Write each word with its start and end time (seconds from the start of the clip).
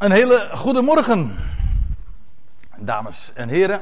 Een 0.00 0.10
hele 0.10 0.48
goede 0.52 0.82
morgen, 0.82 1.36
dames 2.78 3.30
en 3.34 3.48
heren, 3.48 3.80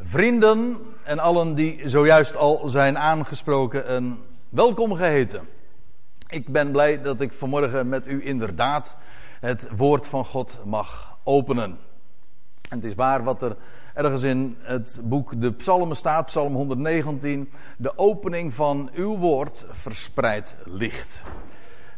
vrienden 0.00 0.76
en 1.04 1.18
allen 1.18 1.54
die 1.54 1.88
zojuist 1.88 2.36
al 2.36 2.68
zijn 2.68 2.98
aangesproken 2.98 3.86
en 3.86 4.18
welkom 4.48 4.94
geheten. 4.94 5.48
Ik 6.28 6.48
ben 6.48 6.70
blij 6.70 7.02
dat 7.02 7.20
ik 7.20 7.32
vanmorgen 7.32 7.88
met 7.88 8.06
u 8.06 8.24
inderdaad 8.24 8.96
het 9.40 9.68
woord 9.76 10.06
van 10.06 10.24
God 10.24 10.58
mag 10.64 11.18
openen. 11.24 11.78
En 12.68 12.76
het 12.76 12.84
is 12.84 12.94
waar 12.94 13.24
wat 13.24 13.42
er 13.42 13.56
ergens 13.94 14.22
in 14.22 14.56
het 14.60 15.00
boek 15.02 15.40
De 15.40 15.52
Psalmen 15.52 15.96
staat, 15.96 16.26
Psalm 16.26 16.54
119, 16.54 17.50
de 17.76 17.98
opening 17.98 18.54
van 18.54 18.90
uw 18.94 19.16
woord 19.16 19.66
verspreid 19.70 20.56
ligt. 20.64 21.22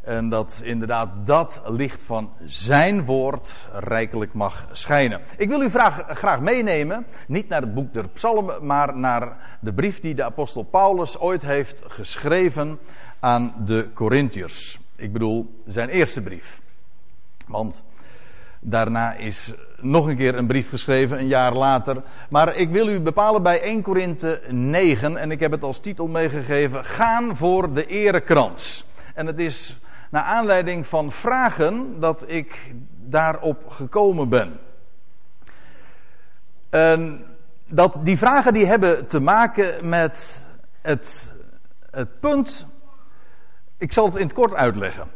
En 0.09 0.29
dat 0.29 0.61
inderdaad 0.63 1.09
dat 1.25 1.63
licht 1.67 2.03
van 2.03 2.31
zijn 2.45 3.05
woord 3.05 3.69
rijkelijk 3.73 4.33
mag 4.33 4.67
schijnen. 4.73 5.21
Ik 5.37 5.49
wil 5.49 5.63
u 5.63 5.69
graag, 5.69 6.41
meenemen, 6.41 7.07
niet 7.27 7.49
naar 7.49 7.61
het 7.61 7.75
boek 7.75 7.93
der 7.93 8.09
psalmen, 8.09 8.67
maar 8.67 8.97
naar 8.97 9.37
de 9.61 9.73
brief 9.73 10.01
die 10.01 10.15
de 10.15 10.25
apostel 10.25 10.63
Paulus 10.63 11.19
ooit 11.19 11.43
heeft 11.43 11.83
geschreven 11.87 12.79
aan 13.21 13.55
de 13.65 13.89
Corinthiërs. 13.95 14.79
Ik 14.97 15.13
bedoel 15.13 15.63
zijn 15.67 15.89
eerste 15.89 16.21
brief. 16.21 16.61
Want 17.47 17.85
daarna 18.61 19.15
is 19.15 19.55
nog 19.81 20.07
een 20.07 20.17
keer 20.17 20.35
een 20.35 20.47
brief 20.47 20.69
geschreven, 20.69 21.19
een 21.19 21.29
jaar 21.29 21.55
later. 21.55 22.03
Maar 22.31 22.57
ik 22.57 22.71
wil 22.71 22.89
u 22.89 23.01
bepalen 23.01 23.43
bij 23.43 23.61
1 23.61 23.83
Korinthe 23.83 24.41
9 24.51 25.17
en 25.17 25.31
ik 25.31 25.41
heb 25.41 25.51
het 25.51 25.63
als 25.63 25.79
titel 25.79 26.07
meegegeven, 26.07 26.85
Gaan 26.85 27.37
voor 27.37 27.73
de 27.73 27.87
erekrans. 27.87 28.85
En 29.15 29.27
het 29.27 29.39
is 29.39 29.79
naar 30.11 30.23
aanleiding 30.23 30.87
van 30.87 31.13
vragen 31.13 32.01
dat 32.01 32.25
ik 32.27 32.75
daarop 32.97 33.69
gekomen 33.69 34.29
ben. 34.29 34.61
En 36.71 37.25
dat 37.67 37.99
die 38.03 38.19
vragen 38.19 38.53
die 38.53 38.67
hebben 38.67 39.07
te 39.07 39.21
maken 39.21 39.89
met 39.89 40.47
het, 40.81 41.35
het 41.91 42.21
punt, 42.21 42.67
ik 43.77 43.93
zal 43.93 44.05
het 44.07 44.17
in 44.17 44.27
het 44.27 44.33
kort 44.33 44.55
uitleggen, 44.55 45.09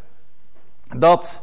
dat 0.96 1.42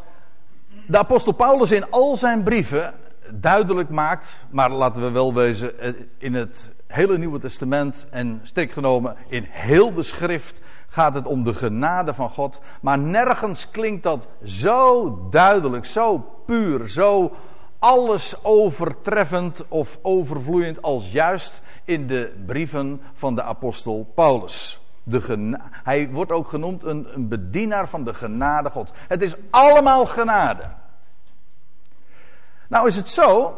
de 0.87 0.97
apostel 0.97 1.31
Paulus 1.31 1.71
in 1.71 1.91
al 1.91 2.15
zijn 2.15 2.43
brieven 2.43 2.93
duidelijk 3.31 3.89
maakt, 3.89 4.45
maar 4.49 4.69
laten 4.69 5.01
we 5.01 5.09
wel 5.09 5.33
wezen, 5.33 5.73
in 6.17 6.33
het 6.33 6.71
hele 6.87 7.17
Nieuwe 7.17 7.39
Testament 7.39 8.07
en 8.09 8.39
strikt 8.43 8.73
genomen 8.73 9.15
in 9.27 9.45
heel 9.49 9.93
de 9.93 10.03
schrift 10.03 10.61
gaat 10.89 11.13
het 11.13 11.27
om 11.27 11.43
de 11.43 11.53
genade 11.53 12.13
van 12.13 12.29
God. 12.29 12.61
Maar 12.81 12.99
nergens 12.99 13.71
klinkt 13.71 14.03
dat 14.03 14.27
zo 14.43 15.17
duidelijk, 15.29 15.85
zo 15.85 16.17
puur, 16.45 16.87
zo 16.87 17.31
alles 17.79 18.43
overtreffend 18.43 19.65
of 19.67 19.99
overvloeiend 20.01 20.81
als 20.81 21.11
juist 21.11 21.61
in 21.83 22.07
de 22.07 22.43
brieven 22.45 23.01
van 23.13 23.35
de 23.35 23.43
apostel 23.43 24.11
Paulus. 24.15 24.79
De 25.03 25.57
hij 25.83 26.09
wordt 26.09 26.31
ook 26.31 26.47
genoemd 26.47 26.83
een, 26.83 27.07
een 27.13 27.27
bedienaar 27.27 27.87
van 27.87 28.03
de 28.03 28.13
genade 28.13 28.69
God. 28.69 28.93
Het 29.07 29.21
is 29.21 29.35
allemaal 29.49 30.05
genade. 30.05 30.63
Nou 32.67 32.87
is 32.87 32.95
het 32.95 33.09
zo, 33.09 33.53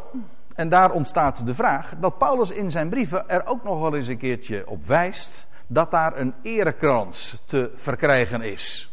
en 0.56 0.70
daar 0.70 0.92
ontstaat 0.92 1.46
de 1.46 1.56
vraag, 1.56 1.94
dat 2.00 2.18
Paulus 2.18 2.52
in 2.52 2.72
zijn 2.72 2.90
brieven 2.90 3.30
er 3.30 3.46
ook 3.46 3.64
nog 3.64 3.80
wel 3.80 3.96
eens 3.96 4.08
een 4.08 4.18
keertje 4.18 4.68
op 4.68 4.88
wijst 4.88 5.48
dat 5.74 5.92
daar 5.92 6.18
een 6.18 6.34
erekrans 6.42 7.42
te 7.46 7.72
verkrijgen 7.76 8.42
is. 8.42 8.90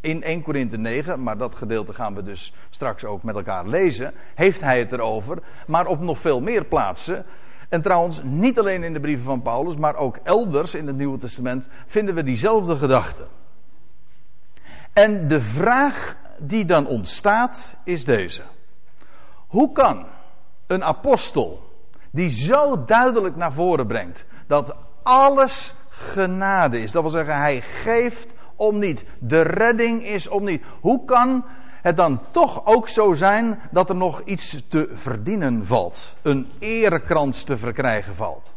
In 0.00 0.22
1 0.22 0.42
Korinthe 0.42 0.76
9, 0.76 1.22
maar 1.22 1.38
dat 1.38 1.54
gedeelte 1.54 1.94
gaan 1.94 2.14
we 2.14 2.22
dus 2.22 2.52
straks 2.70 3.04
ook 3.04 3.22
met 3.22 3.34
elkaar 3.34 3.66
lezen, 3.66 4.12
heeft 4.34 4.60
hij 4.60 4.78
het 4.78 4.92
erover, 4.92 5.38
maar 5.66 5.86
op 5.86 6.00
nog 6.00 6.18
veel 6.18 6.40
meer 6.40 6.64
plaatsen. 6.64 7.24
En 7.68 7.82
trouwens, 7.82 8.20
niet 8.22 8.58
alleen 8.58 8.82
in 8.82 8.92
de 8.92 9.00
brieven 9.00 9.24
van 9.24 9.42
Paulus, 9.42 9.76
maar 9.76 9.96
ook 9.96 10.18
elders 10.22 10.74
in 10.74 10.86
het 10.86 10.96
Nieuwe 10.96 11.18
Testament 11.18 11.68
vinden 11.86 12.14
we 12.14 12.22
diezelfde 12.22 12.76
gedachte. 12.76 13.26
En 14.92 15.28
de 15.28 15.40
vraag 15.40 16.16
die 16.38 16.64
dan 16.64 16.86
ontstaat 16.86 17.76
is 17.84 18.04
deze. 18.04 18.42
Hoe 19.46 19.72
kan 19.72 20.06
een 20.66 20.84
apostel 20.84 21.72
die 22.10 22.30
zo 22.30 22.84
duidelijk 22.84 23.36
naar 23.36 23.52
voren 23.52 23.86
brengt 23.86 24.26
dat 24.46 24.76
alles 25.02 25.74
genade 25.98 26.80
is. 26.80 26.92
Dat 26.92 27.02
wil 27.02 27.10
zeggen, 27.10 27.36
hij 27.36 27.60
geeft 27.60 28.34
om 28.56 28.78
niet. 28.78 29.04
De 29.18 29.40
redding 29.42 30.04
is 30.04 30.28
om 30.28 30.44
niet. 30.44 30.64
Hoe 30.80 31.04
kan 31.04 31.44
het 31.82 31.96
dan 31.96 32.20
toch 32.30 32.66
ook 32.66 32.88
zo 32.88 33.12
zijn 33.12 33.60
dat 33.70 33.88
er 33.88 33.96
nog 33.96 34.22
iets 34.24 34.62
te 34.68 34.90
verdienen 34.92 35.66
valt? 35.66 36.16
Een 36.22 36.50
erekrans 36.58 37.42
te 37.42 37.56
verkrijgen 37.56 38.14
valt? 38.14 38.52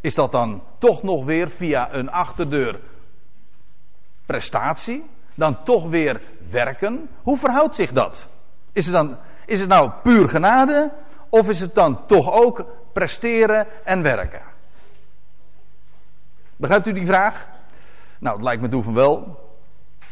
Is 0.00 0.14
dat 0.14 0.32
dan 0.32 0.62
toch 0.78 1.02
nog 1.02 1.24
weer 1.24 1.50
via 1.50 1.94
een 1.94 2.10
achterdeur 2.10 2.80
prestatie? 4.26 5.04
Dan 5.34 5.62
toch 5.62 5.88
weer 5.88 6.20
werken? 6.50 7.08
Hoe 7.22 7.38
verhoudt 7.38 7.74
zich 7.74 7.92
dat? 7.92 8.28
Is 8.72 8.84
het, 8.84 8.94
dan, 8.94 9.16
is 9.46 9.60
het 9.60 9.68
nou 9.68 9.90
puur 10.02 10.28
genade? 10.28 10.92
Of 11.28 11.48
is 11.48 11.60
het 11.60 11.74
dan 11.74 12.06
toch 12.06 12.32
ook 12.32 12.64
presteren 12.92 13.66
en 13.84 14.02
werken? 14.02 14.51
Begrijpt 16.62 16.86
u 16.86 16.92
die 16.92 17.06
vraag? 17.06 17.48
Nou, 18.18 18.34
het 18.34 18.44
lijkt 18.44 18.62
me 18.62 18.68
toe 18.68 18.82
van 18.82 18.94
wel. 18.94 19.40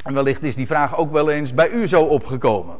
En 0.05 0.15
wellicht 0.15 0.43
is 0.43 0.56
die 0.56 0.66
vraag 0.66 0.97
ook 0.97 1.12
wel 1.12 1.31
eens 1.31 1.55
bij 1.55 1.71
u 1.71 1.87
zo 1.87 2.03
opgekomen. 2.03 2.77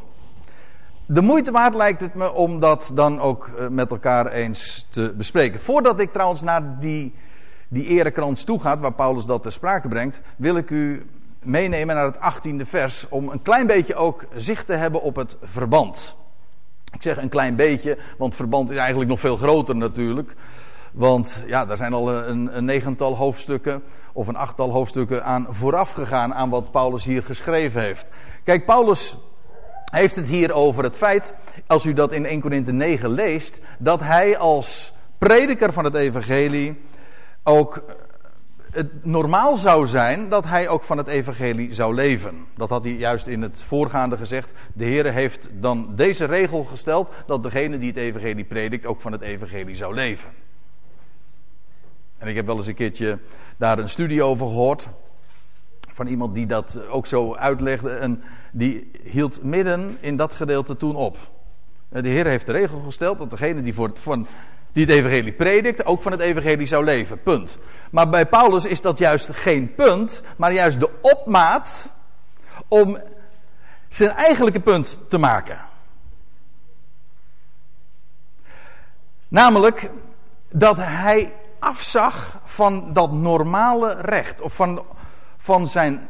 De 1.07 1.21
moeite 1.21 1.51
waard 1.51 1.75
lijkt 1.75 2.01
het 2.01 2.15
me 2.15 2.33
om 2.33 2.61
dat 2.61 2.91
dan 2.95 3.21
ook 3.21 3.49
eh, 3.49 3.69
met 3.69 3.91
elkaar 3.91 4.27
eens 4.27 4.87
te 4.89 5.15
bespreken. 5.17 5.61
Voordat 5.61 6.01
ik 6.01 6.13
trouwens 6.13 6.43
naar 6.43 6.79
die, 6.81 7.15
die 7.69 7.87
erekrans 7.87 8.45
toe 8.45 8.61
ga, 8.61 8.79
waar 8.79 8.93
Paulus 8.93 9.25
dat 9.25 9.43
ter 9.43 9.53
sprake 9.53 9.89
brengt, 9.89 10.21
wil 10.37 10.57
ik 10.57 10.71
u 10.71 11.07
meenemen 11.43 11.95
naar 11.95 12.07
het 12.07 12.19
18e 12.19 12.67
vers 12.69 13.07
om 13.09 13.29
een 13.29 13.43
klein 13.43 13.67
beetje 13.67 13.95
ook 13.95 14.25
zicht 14.35 14.67
te 14.67 14.75
hebben 14.75 15.03
op 15.03 15.17
het 15.17 15.37
verband. 15.43 16.17
Ik 16.93 17.03
zeg 17.03 17.17
een 17.17 17.29
klein 17.29 17.57
beetje, 17.57 17.99
want 18.19 18.35
verband 18.35 18.71
is 18.71 18.77
eigenlijk 18.77 19.11
nog 19.11 19.21
veel 19.21 19.37
groter 19.37 19.77
natuurlijk. 19.77 20.37
Want 20.93 21.45
ja, 21.47 21.67
daar 21.67 21.77
zijn 21.77 21.93
al 21.93 22.11
een, 22.11 22.57
een 22.57 22.65
negental 22.65 23.17
hoofdstukken 23.17 23.83
of 24.13 24.29
een 24.29 24.37
achttal 24.37 24.71
hoofdstukken 24.71 25.25
aan 25.25 25.47
vooraf 25.51 25.91
gegaan 25.91 26.35
aan 26.35 26.51
wat 26.51 26.71
Paulus 26.71 27.05
hier 27.05 27.23
geschreven 27.23 27.81
heeft. 27.81 28.11
Kijk, 28.45 28.65
Paulus 28.65 29.17
heeft 29.85 30.15
het 30.15 30.27
hier 30.27 30.53
over 30.53 30.85
het 30.85 30.97
feit, 30.97 31.35
als 31.67 31.87
u 31.87 31.93
dat 31.93 32.13
in 32.13 32.27
1 32.27 32.41
Korinthe 32.41 32.73
9 32.73 33.11
leest, 33.11 33.61
dat 33.79 34.01
hij 34.01 34.39
als 34.39 34.93
prediker 35.19 35.73
van 35.73 35.85
het 35.85 35.95
evangelie 35.95 36.81
ook 37.43 37.83
het 38.71 39.05
normaal 39.05 39.57
zou 39.57 39.87
zijn 39.87 40.29
dat 40.29 40.45
hij 40.45 40.69
ook 40.69 40.83
van 40.83 40.99
het 40.99 41.07
evangelie 41.07 41.73
zou 41.73 41.95
leven. 41.95 42.47
Dat 42.57 42.69
had 42.69 42.85
hij 42.85 42.93
juist 42.93 43.27
in 43.27 43.43
het 43.43 43.63
voorgaande 43.63 44.17
gezegd. 44.17 44.53
De 44.73 44.85
Heer 44.85 45.13
heeft 45.13 45.49
dan 45.53 45.93
deze 45.95 46.25
regel 46.25 46.65
gesteld 46.65 47.11
dat 47.27 47.43
degene 47.43 47.79
die 47.79 47.89
het 47.89 47.97
evangelie 47.97 48.45
predikt 48.45 48.87
ook 48.87 49.01
van 49.01 49.13
het 49.13 49.21
evangelie 49.21 49.77
zou 49.77 49.95
leven. 49.95 50.31
En 52.21 52.29
ik 52.29 52.35
heb 52.35 52.47
wel 52.47 52.57
eens 52.57 52.67
een 52.67 52.75
keertje 52.75 53.19
daar 53.57 53.79
een 53.79 53.89
studie 53.89 54.23
over 54.23 54.47
gehoord. 54.47 54.89
Van 55.89 56.07
iemand 56.07 56.35
die 56.35 56.47
dat 56.47 56.81
ook 56.89 57.07
zo 57.07 57.35
uitlegde. 57.35 57.91
En 57.91 58.23
die 58.53 58.91
hield 59.03 59.43
midden 59.43 59.99
in 60.01 60.17
dat 60.17 60.35
gedeelte 60.35 60.77
toen 60.77 60.97
op. 60.97 61.17
De 61.89 62.09
Heer 62.09 62.27
heeft 62.27 62.47
de 62.47 62.53
regel 62.53 62.81
gesteld 62.81 63.19
dat 63.19 63.31
degene 63.31 63.63
die, 63.63 63.75
voor 63.75 63.91
van, 63.95 64.27
die 64.73 64.85
het 64.85 64.95
evangelie 64.95 65.33
predikt, 65.33 65.85
ook 65.85 66.03
van 66.03 66.13
het 66.13 66.21
evangelie 66.21 66.67
zou 66.67 66.85
leven. 66.85 67.23
Punt. 67.23 67.59
Maar 67.91 68.09
bij 68.09 68.27
Paulus 68.27 68.65
is 68.65 68.81
dat 68.81 68.99
juist 68.99 69.31
geen 69.31 69.75
punt, 69.75 70.23
maar 70.37 70.53
juist 70.53 70.81
de 70.81 70.91
opmaat 71.01 71.93
om 72.69 72.99
zijn 73.89 74.11
eigenlijke 74.11 74.61
punt 74.61 75.01
te 75.09 75.19
maken. 75.19 75.59
Namelijk 79.29 79.91
dat 80.51 80.77
hij 80.77 81.33
afzag 81.61 82.41
van 82.45 82.93
dat 82.93 83.13
normale 83.13 83.95
recht. 84.01 84.41
Of 84.41 84.55
van, 84.55 84.83
van 85.37 85.67
zijn, 85.67 86.09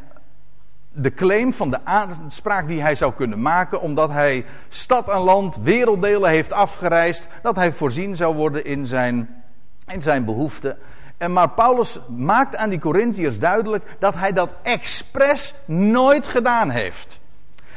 de 0.92 1.14
claim 1.14 1.52
van 1.52 1.70
de 1.70 1.84
aanspraak 1.84 2.68
die 2.68 2.82
hij 2.82 2.94
zou 2.94 3.12
kunnen 3.12 3.42
maken. 3.42 3.80
Omdat 3.80 4.10
hij 4.10 4.44
stad 4.68 5.08
en 5.08 5.18
land, 5.18 5.56
werelddelen 5.56 6.30
heeft 6.30 6.52
afgereisd. 6.52 7.28
Dat 7.42 7.56
hij 7.56 7.72
voorzien 7.72 8.16
zou 8.16 8.34
worden 8.34 8.64
in 8.64 8.86
zijn, 8.86 9.42
in 9.86 10.02
zijn 10.02 10.24
behoeften. 10.24 10.78
En 11.20 11.32
maar 11.32 11.50
Paulus 11.50 12.00
maakt 12.08 12.56
aan 12.56 12.70
die 12.70 12.78
Corinthiërs 12.78 13.38
duidelijk 13.38 13.96
dat 13.98 14.14
hij 14.14 14.32
dat 14.32 14.50
expres 14.62 15.54
nooit 15.66 16.26
gedaan 16.26 16.70
heeft. 16.70 17.20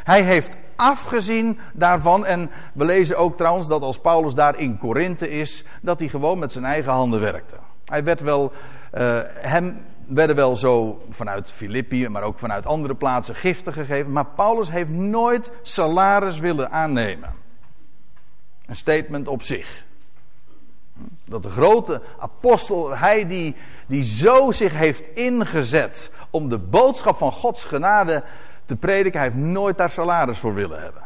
Hij 0.04 0.22
heeft 0.22 0.56
afgezien 0.76 1.60
daarvan. 1.74 2.26
En 2.26 2.52
we 2.74 2.86
lezen 2.86 3.18
ook 3.18 3.38
trouwens 3.38 3.68
dat 3.68 3.82
als 3.82 4.00
Paulus 4.00 4.34
daar 4.34 4.60
in 4.60 4.78
Korinthe 4.78 5.30
is, 5.30 5.66
dat 5.82 6.00
hij 6.00 6.10
gewoon 6.10 6.40
met 6.40 6.52
zijn 6.52 6.66
eigen 6.66 6.92
handen 6.92 7.20
werkte. 7.20 7.56
Hij 7.86 8.04
werd 8.04 8.20
wel, 8.20 8.52
uh, 8.94 9.20
hem 9.26 9.82
werden 10.06 10.36
wel 10.36 10.56
zo 10.56 11.04
vanuit 11.10 11.52
Filippi, 11.52 12.10
maar 12.10 12.24
ook 12.24 12.40
vanuit 12.40 12.66
andere 12.66 12.96
plaatsen 12.96 13.36
giften 13.36 13.74
gegeven. 13.74 14.12
Maar 14.12 14.26
Paulus 14.26 14.72
heeft 14.72 14.90
nooit 14.90 15.52
salaris 15.62 16.40
willen 16.40 16.72
aannemen. 16.72 17.30
Een 18.66 18.76
statement 18.76 19.28
op 19.28 19.42
zich. 19.42 19.86
Dat 21.26 21.44
de 21.44 21.50
grote 21.50 22.02
apostel, 22.20 22.98
hij 22.98 23.28
die, 23.28 23.56
die 23.88 24.04
zo 24.04 24.52
zich 24.52 24.74
heeft 24.74 25.08
ingezet 25.08 26.12
om 26.30 26.50
de 26.50 26.58
boodschap 26.58 27.18
van 27.18 27.32
Gods 27.32 27.66
genade 27.66 28.24
te 28.66 28.76
prediken, 28.76 29.20
hij 29.20 29.30
heeft 29.30 29.42
nooit 29.42 29.78
daar 29.78 29.90
salaris 29.90 30.40
voor 30.40 30.54
willen 30.54 30.82
hebben. 30.82 31.04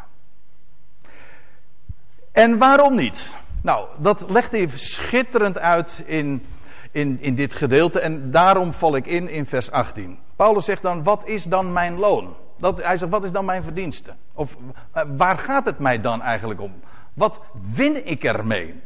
En 2.32 2.58
waarom 2.58 2.96
niet? 2.96 3.34
Nou, 3.62 3.88
dat 4.00 4.30
legt 4.30 4.52
hij 4.52 4.70
schitterend 4.74 5.58
uit 5.60 6.04
in, 6.06 6.46
in, 6.92 7.18
in 7.22 7.36
dit 7.36 7.56
gedeelte 7.56 8.00
en 8.00 8.32
daarom 8.32 8.74
val 8.74 8.96
ik 8.96 9.06
in 9.06 9.30
in 9.30 9.46
vers 9.46 9.72
18. 9.72 10.20
Paulus 10.36 10.66
zegt 10.66 10.82
dan, 10.82 11.04
wat 11.04 11.28
is 11.28 11.44
dan 11.44 11.74
mijn 11.74 11.98
loon? 11.98 12.36
Dat, 12.58 12.84
hij 12.84 12.98
zegt, 12.98 13.12
wat 13.12 13.24
is 13.24 13.32
dan 13.32 13.46
mijn 13.46 13.64
verdienste? 13.64 14.14
Of 14.34 14.58
eh, 14.92 15.04
waar 15.18 15.38
gaat 15.38 15.66
het 15.66 15.80
mij 15.80 16.02
dan 16.02 16.22
eigenlijk 16.22 16.62
om? 16.62 16.74
Wat 17.14 17.40
win 17.74 18.08
ik 18.08 18.24
ermee? 18.24 18.82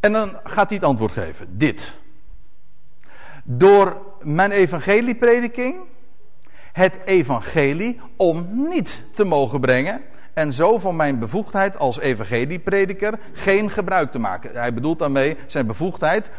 En 0.00 0.12
dan 0.12 0.38
gaat 0.44 0.68
hij 0.68 0.78
het 0.78 0.86
antwoord 0.86 1.12
geven. 1.12 1.58
Dit. 1.58 1.98
Door 3.44 4.02
mijn 4.20 4.50
evangelieprediking, 4.50 5.76
het 6.80 7.00
evangelie 7.04 8.00
om 8.16 8.46
niet 8.68 9.04
te 9.12 9.24
mogen 9.24 9.60
brengen 9.60 10.00
en 10.34 10.52
zo 10.52 10.78
van 10.78 10.96
mijn 10.96 11.18
bevoegdheid 11.18 11.78
als 11.78 11.98
evangelieprediker 11.98 13.18
geen 13.32 13.70
gebruik 13.70 14.10
te 14.10 14.18
maken. 14.18 14.50
Hij 14.54 14.74
bedoelt 14.74 14.98
daarmee 14.98 15.36
zijn 15.46 15.66
bevoegdheid, 15.66 16.30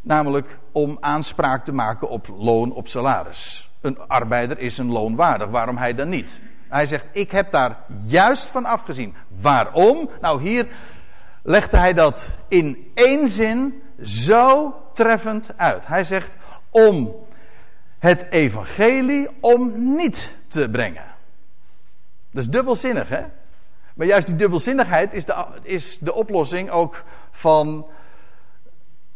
namelijk 0.00 0.58
om 0.72 0.96
aanspraak 1.00 1.64
te 1.64 1.72
maken 1.72 2.08
op 2.08 2.28
loon, 2.38 2.72
op 2.72 2.88
salaris. 2.88 3.70
Een 3.80 3.98
arbeider 3.98 4.58
is 4.58 4.78
een 4.78 4.92
loon 4.92 5.16
waardig, 5.16 5.48
waarom 5.48 5.76
hij 5.76 5.94
dan 5.94 6.08
niet? 6.08 6.40
Hij 6.68 6.86
zegt, 6.86 7.06
ik 7.12 7.30
heb 7.30 7.50
daar 7.50 7.76
juist 8.06 8.50
van 8.50 8.64
afgezien. 8.64 9.14
Waarom? 9.40 10.10
Nou, 10.20 10.42
hier 10.42 10.66
legde 11.42 11.76
hij 11.76 11.92
dat 11.92 12.36
in 12.48 12.90
één 12.94 13.28
zin 13.28 13.82
zo 14.02 14.74
treffend 14.92 15.50
uit. 15.56 15.86
Hij 15.86 16.04
zegt, 16.04 16.36
om 16.70 17.14
het 18.04 18.26
evangelie 18.30 19.28
om 19.40 19.94
niet 19.96 20.36
te 20.48 20.68
brengen. 20.68 21.04
Dat 22.30 22.42
is 22.42 22.50
dubbelzinnig, 22.50 23.08
hè? 23.08 23.22
Maar 23.94 24.06
juist 24.06 24.26
die 24.26 24.36
dubbelzinnigheid 24.36 25.12
is 25.12 25.24
de, 25.24 25.44
is 25.62 25.98
de 25.98 26.14
oplossing 26.14 26.70
ook 26.70 27.04
van 27.30 27.86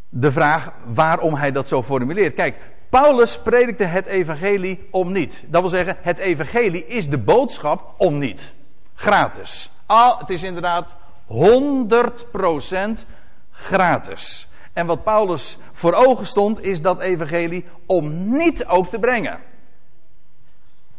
de 0.09 0.33
vraag 0.33 0.73
waarom 0.87 1.35
hij 1.35 1.53
dat 1.53 1.69
zo 1.69 1.83
formuleert. 1.83 2.35
Kijk, 2.35 2.57
Paulus 2.89 3.39
predikte 3.39 3.85
het 3.85 4.07
evangelie 4.07 4.89
om 4.91 5.13
niet. 5.13 5.45
Dat 5.47 5.61
wil 5.61 5.71
zeggen, 5.71 5.97
het 6.01 6.19
evangelie 6.19 6.87
is 6.87 7.09
de 7.09 7.19
boodschap 7.19 7.95
om 7.97 8.19
niet. 8.19 8.53
Gratis. 8.95 9.71
Al, 9.87 10.19
het 10.19 10.31
is 10.31 10.43
inderdaad 10.43 10.97
100% 11.27 11.37
gratis. 13.51 14.48
En 14.79 14.87
wat 14.87 15.05
Paulus 15.05 15.59
voor 15.73 15.93
ogen 15.93 16.27
stond, 16.27 16.65
is 16.65 16.83
dat 16.83 17.01
evangelie 17.01 17.65
om 17.87 18.37
niet 18.37 18.67
ook 18.67 18.87
te 18.87 18.99
brengen. 18.99 19.39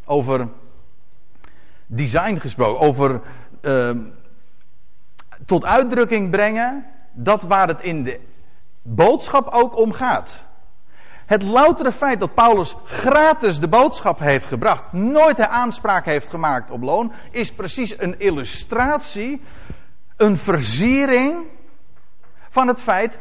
Over 0.06 0.48
design 1.86 2.36
gesproken, 2.36 2.88
over 2.88 3.22
uh, 3.62 3.90
tot 5.46 5.66
uitdrukking 5.66 6.30
brengen 6.30 6.86
dat 7.12 7.42
waar 7.42 7.68
het 7.68 7.82
in 7.82 8.04
de 8.04 8.20
boodschap 8.82 9.48
ook 9.48 9.78
om 9.78 9.92
gaat. 9.92 10.46
Het 11.26 11.44
loutere 11.44 11.92
feit 11.92 12.20
dat 12.20 12.34
Paulus 12.34 12.76
gratis 12.84 13.60
de 13.60 13.68
boodschap 13.68 14.20
heeft 14.20 14.46
gebracht, 14.46 14.94
nooit 14.94 15.38
de 15.38 15.48
aanspraak 15.48 16.06
heeft 16.06 16.30
gemaakt 16.30 16.72
op 16.72 16.82
loon, 16.82 17.12
is 17.32 17.54
precies 17.54 18.00
een 18.00 18.20
illustratie, 18.20 19.42
een 20.18 20.38
versiering 20.38 21.38
van 22.50 22.68
het 22.68 22.82
feit 22.82 23.20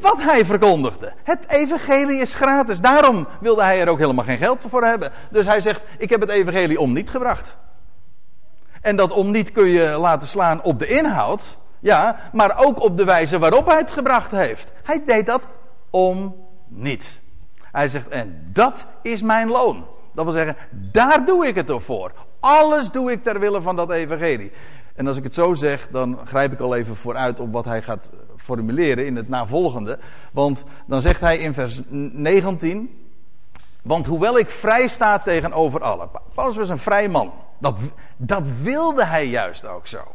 wat 0.00 0.22
hij 0.22 0.44
verkondigde. 0.44 1.12
Het 1.22 1.48
evangelie 1.48 2.20
is 2.20 2.34
gratis. 2.34 2.80
Daarom 2.80 3.26
wilde 3.40 3.62
hij 3.62 3.80
er 3.80 3.88
ook 3.88 3.98
helemaal 3.98 4.24
geen 4.24 4.38
geld 4.38 4.64
voor 4.68 4.84
hebben. 4.84 5.12
Dus 5.30 5.46
hij 5.46 5.60
zegt: 5.60 5.82
Ik 5.98 6.10
heb 6.10 6.20
het 6.20 6.30
evangelie 6.30 6.80
om 6.80 6.92
niet 6.92 7.10
gebracht. 7.10 7.56
En 8.80 8.96
dat 8.96 9.12
om 9.12 9.30
niet 9.30 9.52
kun 9.52 9.68
je 9.68 9.96
laten 9.98 10.28
slaan 10.28 10.62
op 10.62 10.78
de 10.78 10.86
inhoud. 10.86 11.58
Ja, 11.80 12.16
maar 12.32 12.64
ook 12.64 12.80
op 12.80 12.96
de 12.96 13.04
wijze 13.04 13.38
waarop 13.38 13.66
hij 13.66 13.78
het 13.78 13.90
gebracht 13.90 14.30
heeft. 14.30 14.72
Hij 14.82 15.02
deed 15.06 15.26
dat 15.26 15.48
om 15.90 16.36
niet. 16.68 17.22
Hij 17.72 17.88
zegt, 17.88 18.08
en 18.08 18.50
dat 18.52 18.86
is 19.02 19.22
mijn 19.22 19.48
loon. 19.48 19.86
Dat 20.14 20.24
wil 20.24 20.32
zeggen, 20.32 20.56
daar 20.70 21.24
doe 21.24 21.46
ik 21.46 21.54
het 21.54 21.72
voor. 21.76 22.12
Alles 22.40 22.90
doe 22.90 23.12
ik 23.12 23.22
ter 23.22 23.40
wille 23.40 23.60
van 23.60 23.76
dat 23.76 23.90
evangelie. 23.90 24.52
En 24.94 25.06
als 25.06 25.16
ik 25.16 25.22
het 25.22 25.34
zo 25.34 25.52
zeg, 25.52 25.88
dan 25.90 26.18
grijp 26.24 26.52
ik 26.52 26.60
al 26.60 26.74
even 26.74 26.96
vooruit 26.96 27.40
op 27.40 27.52
wat 27.52 27.64
hij 27.64 27.82
gaat 27.82 28.10
formuleren 28.36 29.06
in 29.06 29.16
het 29.16 29.28
navolgende. 29.28 29.98
Want 30.32 30.64
dan 30.86 31.00
zegt 31.00 31.20
hij 31.20 31.38
in 31.38 31.54
vers 31.54 31.80
19. 31.88 33.10
Want 33.82 34.06
hoewel 34.06 34.38
ik 34.38 34.50
vrij 34.50 34.86
sta 34.86 35.18
tegenover 35.18 35.82
allen. 35.82 36.08
Paulus 36.34 36.56
was 36.56 36.68
een 36.68 36.78
vrij 36.78 37.08
man. 37.08 37.32
Dat, 37.58 37.76
dat 38.16 38.48
wilde 38.62 39.04
hij 39.04 39.26
juist 39.26 39.66
ook 39.66 39.86
zo. 39.86 40.14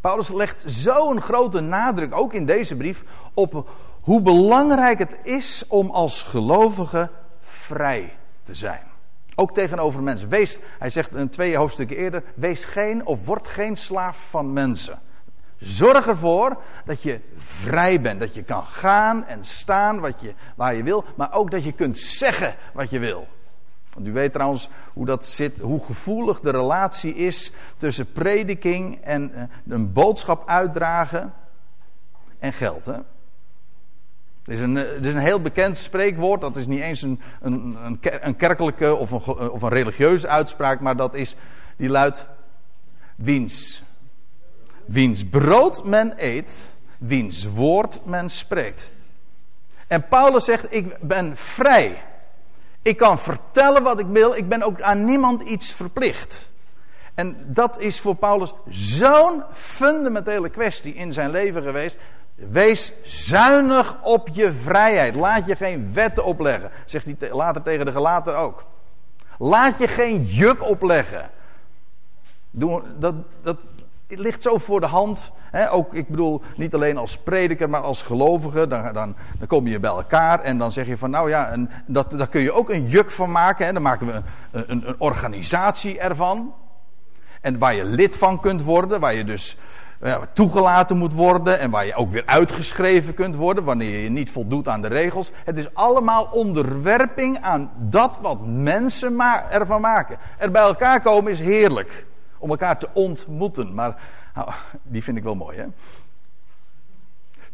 Paulus 0.00 0.28
legt 0.28 0.64
zo'n 0.66 1.20
grote 1.20 1.60
nadruk, 1.60 2.16
ook 2.16 2.32
in 2.32 2.46
deze 2.46 2.76
brief, 2.76 3.04
op 3.34 3.68
hoe 4.00 4.22
belangrijk 4.22 4.98
het 4.98 5.16
is 5.22 5.64
om 5.68 5.90
als 5.90 6.22
gelovige 6.22 7.10
vrij 7.40 8.16
te 8.42 8.54
zijn. 8.54 8.93
Ook 9.34 9.54
tegenover 9.54 10.02
mensen. 10.02 10.28
Wees, 10.28 10.58
hij 10.78 10.90
zegt 10.90 11.12
een 11.12 11.28
twee 11.28 11.56
hoofdstukken 11.56 11.96
eerder, 11.96 12.22
wees 12.34 12.64
geen 12.64 13.06
of 13.06 13.26
word 13.26 13.48
geen 13.48 13.76
slaaf 13.76 14.26
van 14.30 14.52
mensen. 14.52 14.98
Zorg 15.56 16.06
ervoor 16.06 16.56
dat 16.84 17.02
je 17.02 17.20
vrij 17.36 18.00
bent. 18.00 18.20
Dat 18.20 18.34
je 18.34 18.42
kan 18.42 18.64
gaan 18.64 19.26
en 19.26 19.44
staan 19.44 20.00
wat 20.00 20.20
je, 20.20 20.34
waar 20.56 20.74
je 20.74 20.82
wil. 20.82 21.04
Maar 21.16 21.32
ook 21.32 21.50
dat 21.50 21.64
je 21.64 21.72
kunt 21.72 21.98
zeggen 21.98 22.54
wat 22.72 22.90
je 22.90 22.98
wil. 22.98 23.26
Want 23.94 24.06
u 24.06 24.12
weet 24.12 24.32
trouwens 24.32 24.68
hoe 24.92 25.06
dat 25.06 25.26
zit, 25.26 25.60
hoe 25.60 25.84
gevoelig 25.84 26.40
de 26.40 26.50
relatie 26.50 27.14
is 27.14 27.52
tussen 27.76 28.12
prediking 28.12 29.00
en 29.02 29.34
eh, 29.34 29.42
een 29.68 29.92
boodschap 29.92 30.48
uitdragen 30.48 31.32
en 32.38 32.52
geld. 32.52 32.84
Hè? 32.84 32.96
Het 34.44 34.54
is, 34.54 34.60
een, 34.60 34.74
het 34.74 35.06
is 35.06 35.14
een 35.14 35.20
heel 35.20 35.40
bekend 35.40 35.78
spreekwoord. 35.78 36.40
Dat 36.40 36.56
is 36.56 36.66
niet 36.66 36.80
eens 36.80 37.02
een, 37.02 37.20
een, 37.40 37.76
een 38.02 38.36
kerkelijke 38.36 38.94
of 38.94 39.10
een, 39.10 39.50
of 39.50 39.62
een 39.62 39.68
religieuze 39.68 40.28
uitspraak, 40.28 40.80
maar 40.80 40.96
dat 40.96 41.14
is, 41.14 41.36
die 41.76 41.88
luidt: 41.88 42.26
wiens 43.16 43.82
wiens 44.84 45.24
brood 45.24 45.84
men 45.84 46.14
eet, 46.16 46.72
wiens 46.98 47.44
woord 47.44 48.00
men 48.04 48.30
spreekt. 48.30 48.92
En 49.86 50.08
Paulus 50.08 50.44
zegt: 50.44 50.66
Ik 50.72 50.98
ben 51.00 51.36
vrij. 51.36 52.02
Ik 52.82 52.96
kan 52.96 53.18
vertellen 53.18 53.82
wat 53.82 53.98
ik 53.98 54.06
wil. 54.06 54.34
Ik 54.34 54.48
ben 54.48 54.62
ook 54.62 54.80
aan 54.80 55.04
niemand 55.04 55.42
iets 55.42 55.74
verplicht. 55.74 56.52
En 57.14 57.36
dat 57.46 57.80
is 57.80 58.00
voor 58.00 58.14
Paulus 58.14 58.54
zo'n 58.68 59.42
fundamentele 59.52 60.48
kwestie 60.48 60.94
in 60.94 61.12
zijn 61.12 61.30
leven 61.30 61.62
geweest. 61.62 61.98
Wees 62.34 62.92
zuinig 63.04 64.02
op 64.02 64.28
je 64.32 64.52
vrijheid. 64.52 65.14
Laat 65.14 65.46
je 65.46 65.56
geen 65.56 65.90
wetten 65.92 66.24
opleggen. 66.24 66.70
Zegt 66.84 67.06
hij 67.18 67.32
later 67.32 67.62
tegen 67.62 67.86
de 67.86 67.92
gelaten 67.92 68.36
ook. 68.36 68.64
Laat 69.38 69.78
je 69.78 69.88
geen 69.88 70.24
juk 70.24 70.64
opleggen. 70.64 71.30
Dat, 72.50 73.14
dat, 73.42 73.56
ligt 74.08 74.42
zo 74.42 74.58
voor 74.58 74.80
de 74.80 74.86
hand. 74.86 75.32
Ook, 75.70 75.94
ik 75.94 76.08
bedoel, 76.08 76.42
niet 76.56 76.74
alleen 76.74 76.96
als 76.96 77.18
prediker, 77.18 77.70
maar 77.70 77.80
als 77.80 78.02
gelovige. 78.02 78.66
Dan, 78.66 78.92
dan, 78.92 79.16
dan 79.38 79.46
kom 79.46 79.66
je 79.66 79.78
bij 79.78 79.90
elkaar 79.90 80.40
en 80.40 80.58
dan 80.58 80.72
zeg 80.72 80.86
je 80.86 80.98
van, 80.98 81.10
nou 81.10 81.28
ja, 81.28 81.50
en 81.50 81.70
dat, 81.86 82.10
daar 82.10 82.28
kun 82.28 82.40
je 82.40 82.52
ook 82.52 82.70
een 82.70 82.88
juk 82.88 83.10
van 83.10 83.30
maken. 83.30 83.74
Dan 83.74 83.82
maken 83.82 84.06
we 84.06 84.12
een, 84.12 84.24
een, 84.70 84.88
een, 84.88 84.94
organisatie 84.98 85.98
ervan. 85.98 86.54
En 87.40 87.58
waar 87.58 87.74
je 87.74 87.84
lid 87.84 88.16
van 88.16 88.40
kunt 88.40 88.62
worden, 88.62 89.00
waar 89.00 89.14
je 89.14 89.24
dus 89.24 89.56
ja, 90.10 90.20
toegelaten 90.32 90.96
moet 90.96 91.12
worden. 91.12 91.58
En 91.58 91.70
waar 91.70 91.86
je 91.86 91.94
ook 91.94 92.10
weer 92.10 92.26
uitgeschreven 92.26 93.14
kunt 93.14 93.36
worden, 93.36 93.64
wanneer 93.64 93.98
je 93.98 94.08
niet 94.08 94.30
voldoet 94.30 94.68
aan 94.68 94.82
de 94.82 94.88
regels. 94.88 95.30
Het 95.44 95.58
is 95.58 95.74
allemaal 95.74 96.24
onderwerping 96.30 97.40
aan 97.40 97.72
dat 97.76 98.18
wat 98.22 98.46
mensen 98.46 99.20
ervan 99.50 99.80
maken. 99.80 100.18
Er 100.38 100.50
bij 100.50 100.62
elkaar 100.62 101.00
komen 101.00 101.32
is 101.32 101.40
heerlijk 101.40 102.06
om 102.38 102.50
elkaar 102.50 102.78
te 102.78 102.88
ontmoeten. 102.92 103.74
Maar 103.74 103.96
nou, 104.34 104.50
die 104.82 105.02
vind 105.02 105.16
ik 105.16 105.22
wel 105.22 105.34
mooi, 105.34 105.58
hè? 105.58 105.66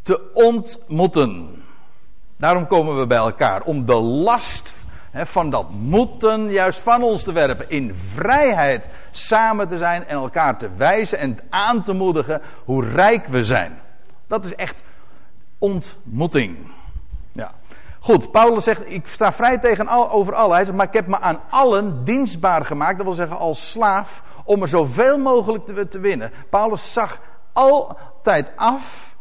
Te 0.02 0.30
ontmoeten. 0.32 1.62
Daarom 2.36 2.66
komen 2.66 2.98
we 2.98 3.06
bij 3.06 3.18
elkaar. 3.18 3.62
Om 3.62 3.84
de 3.84 4.00
last 4.00 4.72
van 5.12 5.50
dat 5.50 5.70
moeten 5.70 6.50
juist 6.50 6.80
van 6.80 7.02
ons 7.02 7.22
te 7.22 7.32
werpen. 7.32 7.70
In 7.70 7.94
vrijheid 8.14 8.86
samen 9.10 9.68
te 9.68 9.76
zijn 9.76 10.06
en 10.06 10.16
elkaar 10.16 10.58
te 10.58 10.68
wijzen 10.76 11.18
en 11.18 11.38
aan 11.50 11.82
te 11.82 11.92
moedigen 11.92 12.42
hoe 12.64 12.84
rijk 12.84 13.26
we 13.26 13.44
zijn. 13.44 13.78
Dat 14.26 14.44
is 14.44 14.54
echt 14.54 14.82
ontmoeting. 15.58 16.56
Ja. 17.32 17.52
Goed, 18.00 18.30
Paulus 18.30 18.64
zegt, 18.64 18.82
ik 18.86 19.06
sta 19.06 19.32
vrij 19.32 19.58
tegen 19.58 19.88
al, 19.88 20.10
over 20.10 20.34
alle. 20.34 20.54
Hij 20.54 20.64
zegt, 20.64 20.76
maar 20.76 20.86
ik 20.86 20.92
heb 20.92 21.06
me 21.06 21.18
aan 21.18 21.40
allen 21.48 22.04
dienstbaar 22.04 22.64
gemaakt. 22.64 22.96
Dat 22.96 23.06
wil 23.06 23.14
zeggen 23.14 23.38
als 23.38 23.70
slaaf, 23.70 24.22
om 24.44 24.62
er 24.62 24.68
zoveel 24.68 25.18
mogelijk 25.18 25.66
te, 25.66 25.88
te 25.88 25.98
winnen. 25.98 26.32
Paulus 26.50 26.92
zag 26.92 27.20
altijd 27.52 28.52
af 28.56 29.16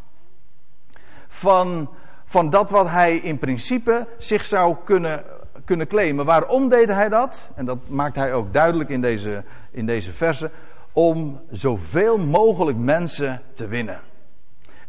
van, 1.27 1.89
van 2.25 2.49
dat 2.49 2.69
wat 2.69 2.87
hij 2.87 3.15
in 3.15 3.37
principe 3.37 4.07
zich 4.17 4.45
zou 4.45 4.75
kunnen, 4.83 5.23
kunnen 5.69 5.87
claimen. 5.87 6.25
Waarom 6.25 6.69
deed 6.69 6.87
hij 6.87 7.09
dat? 7.09 7.49
En 7.55 7.65
dat 7.65 7.89
maakt 7.89 8.15
hij 8.15 8.33
ook 8.33 8.53
duidelijk 8.53 8.89
in 8.89 9.01
deze, 9.01 9.43
in 9.71 9.85
deze 9.85 10.13
verse. 10.13 10.51
Om 10.91 11.41
zoveel 11.51 12.17
mogelijk 12.17 12.77
mensen 12.77 13.41
te 13.53 13.67
winnen. 13.67 13.99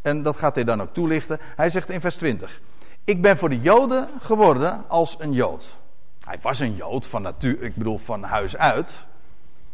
En 0.02 0.22
dat 0.22 0.36
gaat 0.36 0.54
hij 0.54 0.64
dan 0.64 0.82
ook 0.82 0.92
toelichten. 0.92 1.38
Hij 1.56 1.68
zegt 1.68 1.90
in 1.90 2.00
vers 2.00 2.16
20. 2.16 2.60
Ik 3.04 3.22
ben 3.22 3.38
voor 3.38 3.48
de 3.48 3.60
Joden 3.60 4.08
geworden 4.20 4.84
als 4.88 5.16
een 5.18 5.32
Jood. 5.32 5.78
Hij 6.24 6.38
was 6.42 6.58
een 6.58 6.74
Jood 6.74 7.06
van 7.06 7.22
natuur, 7.22 7.62
ik 7.62 7.74
bedoel 7.74 7.98
van 7.98 8.22
huis 8.22 8.56
uit. 8.56 9.06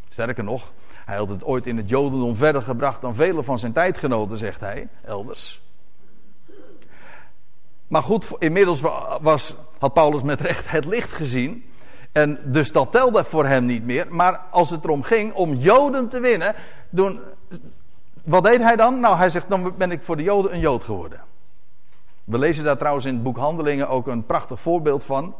Sterker 0.08 0.44
nog, 0.44 0.72
hij 1.04 1.16
had 1.16 1.28
het 1.28 1.44
ooit 1.44 1.66
in 1.66 1.76
het 1.76 1.88
Jodendom 1.88 2.36
verder 2.36 2.62
gebracht 2.62 3.00
dan 3.00 3.14
vele 3.14 3.42
van 3.42 3.58
zijn 3.58 3.72
tijdgenoten, 3.72 4.38
zegt 4.38 4.60
hij, 4.60 4.88
elders. 5.04 5.65
Maar 7.88 8.02
goed, 8.02 8.26
inmiddels 8.38 8.80
was, 9.20 9.54
had 9.78 9.92
Paulus 9.92 10.22
met 10.22 10.40
recht 10.40 10.70
het 10.70 10.84
licht 10.84 11.12
gezien. 11.12 11.64
En 12.12 12.38
dus 12.44 12.72
dat 12.72 12.92
telde 12.92 13.24
voor 13.24 13.46
hem 13.46 13.64
niet 13.64 13.84
meer. 13.84 14.06
Maar 14.10 14.40
als 14.50 14.70
het 14.70 14.84
erom 14.84 15.02
ging 15.02 15.32
om 15.32 15.54
Joden 15.54 16.08
te 16.08 16.20
winnen, 16.20 16.54
wat 18.24 18.44
deed 18.44 18.60
hij 18.60 18.76
dan? 18.76 19.00
Nou, 19.00 19.16
hij 19.16 19.28
zegt, 19.28 19.48
dan 19.48 19.74
ben 19.76 19.90
ik 19.90 20.02
voor 20.02 20.16
de 20.16 20.22
Joden 20.22 20.54
een 20.54 20.60
Jood 20.60 20.84
geworden. 20.84 21.20
We 22.24 22.38
lezen 22.38 22.64
daar 22.64 22.76
trouwens 22.76 23.04
in 23.04 23.14
het 23.14 23.22
boek 23.22 23.36
Handelingen 23.36 23.88
ook 23.88 24.06
een 24.06 24.26
prachtig 24.26 24.60
voorbeeld 24.60 25.04
van. 25.04 25.34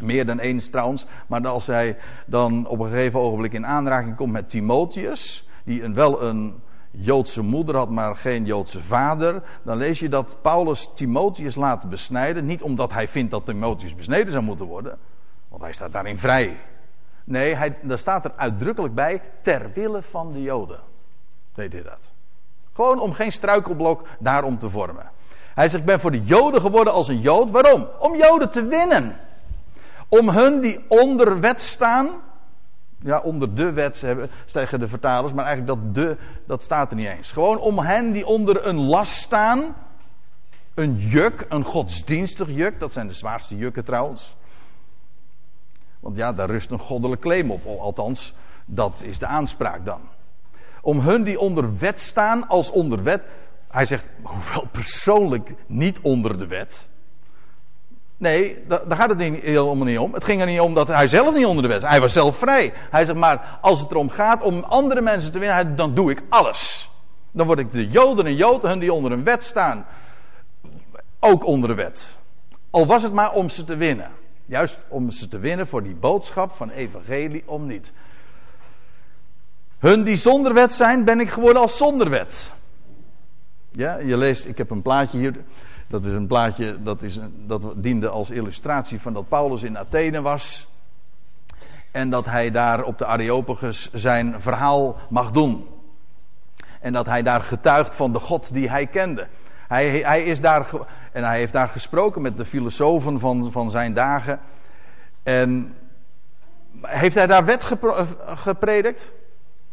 Meer 0.00 0.26
dan 0.26 0.38
eens 0.38 0.70
trouwens. 0.70 1.06
Maar 1.26 1.46
als 1.46 1.66
hij 1.66 1.96
dan 2.26 2.66
op 2.66 2.80
een 2.80 2.90
gegeven 2.90 3.20
ogenblik 3.20 3.52
in 3.52 3.66
aanraking 3.66 4.16
komt 4.16 4.32
met 4.32 4.48
Timotheus. 4.48 5.48
Die 5.64 5.82
een, 5.82 5.94
wel 5.94 6.22
een 6.22 6.62
Joodse 6.90 7.42
moeder 7.42 7.76
had, 7.76 7.90
maar 7.90 8.16
geen 8.16 8.44
Joodse 8.44 8.82
vader. 8.82 9.42
Dan 9.62 9.76
lees 9.76 9.98
je 9.98 10.08
dat 10.08 10.36
Paulus 10.42 10.90
Timotheus 10.94 11.54
laat 11.54 11.90
besnijden. 11.90 12.46
Niet 12.46 12.62
omdat 12.62 12.92
hij 12.92 13.08
vindt 13.08 13.30
dat 13.30 13.46
Timotheus 13.46 13.94
besneden 13.94 14.32
zou 14.32 14.44
moeten 14.44 14.66
worden. 14.66 14.98
Want 15.48 15.62
hij 15.62 15.72
staat 15.72 15.92
daarin 15.92 16.18
vrij. 16.18 16.56
Nee, 17.24 17.54
hij, 17.54 17.76
daar 17.82 17.98
staat 17.98 18.24
er 18.24 18.32
uitdrukkelijk 18.36 18.94
bij. 18.94 19.22
Ter 19.40 19.70
wille 19.74 20.02
van 20.02 20.32
de 20.32 20.42
Joden. 20.42 20.80
Deed 21.54 21.72
hij 21.72 21.82
dat. 21.82 22.10
Gewoon 22.72 23.00
om 23.00 23.12
geen 23.12 23.32
struikelblok 23.32 24.06
daarom 24.18 24.58
te 24.58 24.70
vormen. 24.70 25.10
Hij 25.54 25.68
zegt, 25.68 25.80
ik 25.80 25.88
ben 25.88 26.00
voor 26.00 26.10
de 26.10 26.24
Joden 26.24 26.60
geworden 26.60 26.92
als 26.92 27.08
een 27.08 27.20
Jood. 27.20 27.50
Waarom? 27.50 27.88
Om 27.98 28.16
Joden 28.16 28.50
te 28.50 28.64
winnen. 28.64 29.16
Om 30.08 30.28
hun 30.28 30.60
die 30.60 30.84
onder 30.88 31.40
wet 31.40 31.60
staan. 31.60 32.08
Ja, 33.02 33.18
onder 33.18 33.54
de 33.54 33.72
wet 33.72 34.04
zeggen 34.44 34.80
de 34.80 34.88
vertalers, 34.88 35.32
maar 35.32 35.44
eigenlijk 35.44 35.80
dat 35.80 35.94
de, 35.94 36.16
dat 36.46 36.62
staat 36.62 36.90
er 36.90 36.96
niet 36.96 37.06
eens. 37.06 37.32
Gewoon 37.32 37.58
om 37.58 37.78
hen 37.78 38.12
die 38.12 38.26
onder 38.26 38.66
een 38.66 38.78
last 38.78 39.12
staan. 39.12 39.74
Een 40.74 40.96
juk, 40.96 41.46
een 41.48 41.64
godsdienstig 41.64 42.48
juk. 42.50 42.80
Dat 42.80 42.92
zijn 42.92 43.08
de 43.08 43.14
zwaarste 43.14 43.56
jukken 43.56 43.84
trouwens. 43.84 44.36
Want 46.00 46.16
ja, 46.16 46.32
daar 46.32 46.50
rust 46.50 46.70
een 46.70 46.78
goddelijk 46.78 47.20
claim 47.20 47.50
op. 47.50 47.66
Althans, 47.66 48.34
dat 48.64 49.02
is 49.02 49.18
de 49.18 49.26
aanspraak 49.26 49.84
dan. 49.84 50.00
Om 50.80 51.00
hun 51.00 51.22
die 51.22 51.38
onder 51.38 51.78
wet 51.78 52.00
staan 52.00 52.48
als 52.48 52.70
onder 52.70 53.02
wet. 53.02 53.22
Hij 53.68 53.84
zegt, 53.84 54.08
hoewel 54.22 54.68
persoonlijk 54.70 55.54
niet 55.66 56.00
onder 56.00 56.38
de 56.38 56.46
wet. 56.46 56.89
Nee, 58.20 58.64
daar 58.66 58.96
gaat 58.96 59.08
het 59.08 59.18
niet, 59.18 59.42
helemaal 59.42 59.86
niet 59.86 59.98
om. 59.98 60.14
Het 60.14 60.24
ging 60.24 60.40
er 60.40 60.46
niet 60.46 60.60
om 60.60 60.74
dat 60.74 60.88
hij 60.88 61.08
zelf 61.08 61.34
niet 61.34 61.46
onder 61.46 61.62
de 61.62 61.68
wet. 61.68 61.82
Hij 61.82 62.00
was 62.00 62.12
zelf 62.12 62.36
vrij. 62.36 62.72
Hij 62.90 63.04
zegt, 63.04 63.18
maar 63.18 63.58
als 63.60 63.80
het 63.80 63.90
erom 63.90 64.08
gaat 64.08 64.42
om 64.42 64.64
andere 64.64 65.00
mensen 65.00 65.32
te 65.32 65.38
winnen, 65.38 65.76
dan 65.76 65.94
doe 65.94 66.10
ik 66.10 66.22
alles. 66.28 66.90
Dan 67.30 67.46
word 67.46 67.58
ik 67.58 67.72
de 67.72 67.88
Joden 67.88 68.26
en 68.26 68.36
Joden, 68.36 68.70
hun 68.70 68.78
die 68.78 68.92
onder 68.92 69.12
een 69.12 69.24
wet 69.24 69.44
staan, 69.44 69.86
ook 71.20 71.44
onder 71.44 71.68
de 71.68 71.74
wet. 71.74 72.16
Al 72.70 72.86
was 72.86 73.02
het 73.02 73.12
maar 73.12 73.32
om 73.32 73.48
ze 73.48 73.64
te 73.64 73.76
winnen. 73.76 74.10
Juist 74.46 74.78
om 74.88 75.10
ze 75.10 75.28
te 75.28 75.38
winnen 75.38 75.66
voor 75.66 75.82
die 75.82 75.94
boodschap 75.94 76.56
van 76.56 76.70
evangelie 76.70 77.42
om 77.46 77.66
niet. 77.66 77.92
Hun 79.78 80.02
die 80.02 80.16
zonder 80.16 80.54
wet 80.54 80.72
zijn, 80.72 81.04
ben 81.04 81.20
ik 81.20 81.30
geworden 81.30 81.62
als 81.62 81.76
zonder 81.76 82.10
wet. 82.10 82.54
Ja, 83.72 83.98
je 83.98 84.16
leest, 84.16 84.46
ik 84.46 84.58
heb 84.58 84.70
een 84.70 84.82
plaatje 84.82 85.18
hier. 85.18 85.34
Dat 85.90 86.04
is 86.04 86.12
een 86.12 86.26
plaatje 86.26 86.82
dat, 86.82 87.02
is, 87.02 87.18
dat 87.46 87.62
diende 87.76 88.08
als 88.08 88.30
illustratie 88.30 89.00
van 89.00 89.12
dat 89.12 89.28
Paulus 89.28 89.62
in 89.62 89.78
Athene 89.78 90.20
was. 90.20 90.68
En 91.90 92.10
dat 92.10 92.24
hij 92.24 92.50
daar 92.50 92.82
op 92.82 92.98
de 92.98 93.06
Areopagus 93.06 93.92
zijn 93.92 94.40
verhaal 94.40 94.96
mag 95.08 95.30
doen. 95.30 95.66
En 96.80 96.92
dat 96.92 97.06
hij 97.06 97.22
daar 97.22 97.40
getuigt 97.40 97.94
van 97.94 98.12
de 98.12 98.18
God 98.18 98.52
die 98.52 98.70
hij 98.70 98.86
kende. 98.86 99.26
Hij, 99.68 99.88
hij 99.98 100.22
is 100.22 100.40
daar, 100.40 100.70
en 101.12 101.24
hij 101.24 101.38
heeft 101.38 101.52
daar 101.52 101.68
gesproken 101.68 102.22
met 102.22 102.36
de 102.36 102.44
filosofen 102.44 103.20
van, 103.20 103.52
van 103.52 103.70
zijn 103.70 103.94
dagen. 103.94 104.40
En 105.22 105.76
heeft 106.82 107.14
hij 107.14 107.26
daar 107.26 107.44
wet 107.44 107.70
gepredikt? 108.24 109.12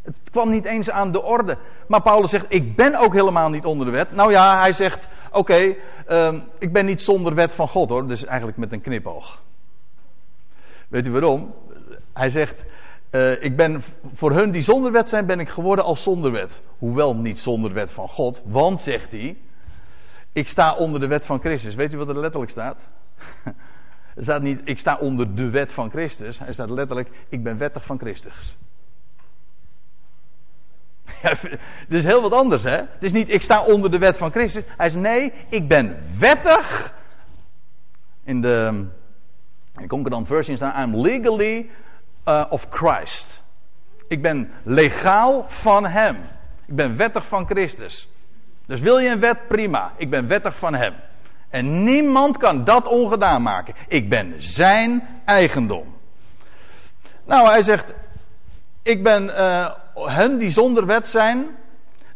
Het 0.02 0.20
kwam 0.32 0.50
niet 0.50 0.66
eens 0.66 0.90
aan 0.90 1.12
de 1.12 1.24
orde. 1.24 1.58
Maar 1.88 2.02
Paulus 2.02 2.30
zegt: 2.30 2.46
Ik 2.50 2.76
ben 2.76 2.96
ook 2.96 3.14
helemaal 3.14 3.50
niet 3.50 3.66
onder 3.66 3.86
de 3.86 3.92
wet. 3.92 4.16
Nou 4.16 4.32
ja, 4.32 4.60
hij 4.60 4.72
zegt: 4.72 5.08
Oké, 5.38 5.75
ehm, 6.06 6.39
ik 6.60 6.74
ben 6.74 6.86
niet 6.86 7.01
zonder 7.01 7.36
wet 7.36 7.53
van 7.53 7.67
God 7.67 7.89
hoor. 7.89 8.08
Dus 8.08 8.25
eigenlijk 8.25 8.58
met 8.58 8.72
een 8.72 8.82
knipoog. 8.82 9.41
Weet 10.88 11.06
u 11.06 11.12
waarom? 11.12 11.53
Hij 12.13 12.29
zegt: 12.29 12.63
uh, 13.12 13.44
Ik 13.44 13.56
ben 13.56 13.84
voor 14.13 14.32
hun 14.32 14.51
die 14.51 14.62
zonder 14.62 14.91
wet 14.91 15.10
zijn, 15.10 15.25
ben 15.25 15.39
ik 15.39 15.50
geworden 15.50 15.86
als 15.86 16.03
zonder 16.03 16.32
wet. 16.32 16.62
Hoewel 16.77 17.15
niet 17.15 17.39
zonder 17.39 17.74
wet 17.74 17.91
van 17.91 18.08
God. 18.08 18.44
Want, 18.46 18.82
zegt 18.82 19.12
hij: 19.12 19.38
Ik 20.32 20.48
sta 20.48 20.75
onder 20.75 21.00
de 21.00 21.08
wet 21.08 21.25
van 21.25 21.39
Christus. 21.39 21.75
Weet 21.75 21.94
u 21.94 21.98
wat 21.98 22.10
er 22.10 22.20
letterlijk 22.20 22.51
staat? 22.51 22.77
Er 24.15 24.24
staat 24.24 24.41
niet: 24.41 24.62
Ik 24.63 24.79
sta 24.79 24.98
onder 24.98 25.36
de 25.36 25.50
wet 25.50 25.72
van 25.72 25.89
Christus. 25.89 26.39
Hij 26.39 26.53
staat 26.53 26.70
letterlijk: 26.70 27.10
Ik 27.29 27.44
ben 27.44 27.58
wettig 27.58 27.86
van 27.86 28.00
Christus. 28.00 28.58
Dus 31.88 32.04
heel 32.04 32.22
wat 32.22 32.32
anders, 32.32 32.64
hè? 32.64 32.78
Het 32.78 32.88
is 33.00 33.12
niet, 33.12 33.32
ik 33.32 33.42
sta 33.42 33.64
onder 33.64 33.92
de 33.92 33.98
wet 33.98 34.18
van 34.18 34.32
Christus. 34.32 34.64
Hij 34.78 34.90
zegt, 34.90 35.04
nee, 35.04 35.34
ik 35.50 35.68
ben 35.68 35.98
wettig. 36.18 36.94
In 38.24 38.42
de, 38.42 38.86
in 39.80 39.88
Concordant 39.88 40.28
version 40.28 40.56
staat, 40.56 40.88
I'm 40.88 40.96
legally 40.96 41.70
uh, 42.28 42.46
of 42.50 42.68
Christ. 42.70 43.44
Ik 44.08 44.22
ben 44.22 44.52
legaal 44.64 45.46
van 45.48 45.86
hem. 45.86 46.16
Ik 46.66 46.76
ben 46.76 46.98
wettig 46.98 47.28
van 47.28 47.46
Christus. 47.46 48.10
Dus 48.66 48.80
wil 48.80 49.00
je 49.00 49.10
een 49.10 49.20
wet, 49.20 49.48
prima. 49.48 49.92
Ik 49.98 50.10
ben 50.10 50.28
wettig 50.28 50.56
van 50.56 50.76
hem. 50.76 50.94
En 51.50 51.84
niemand 51.84 52.38
kan 52.38 52.64
dat 52.64 52.88
ongedaan 52.88 53.42
maken. 53.42 53.74
Ik 53.88 54.10
ben 54.10 54.34
zijn 54.38 55.08
eigendom. 55.26 55.96
Nou, 57.26 57.48
hij 57.48 57.64
zegt, 57.64 57.94
ik 58.84 59.04
ben 59.04 59.26
uh, 59.26 59.70
hen 60.06 60.38
die 60.38 60.50
zonder 60.50 60.86
wet 60.86 61.08
zijn, 61.08 61.46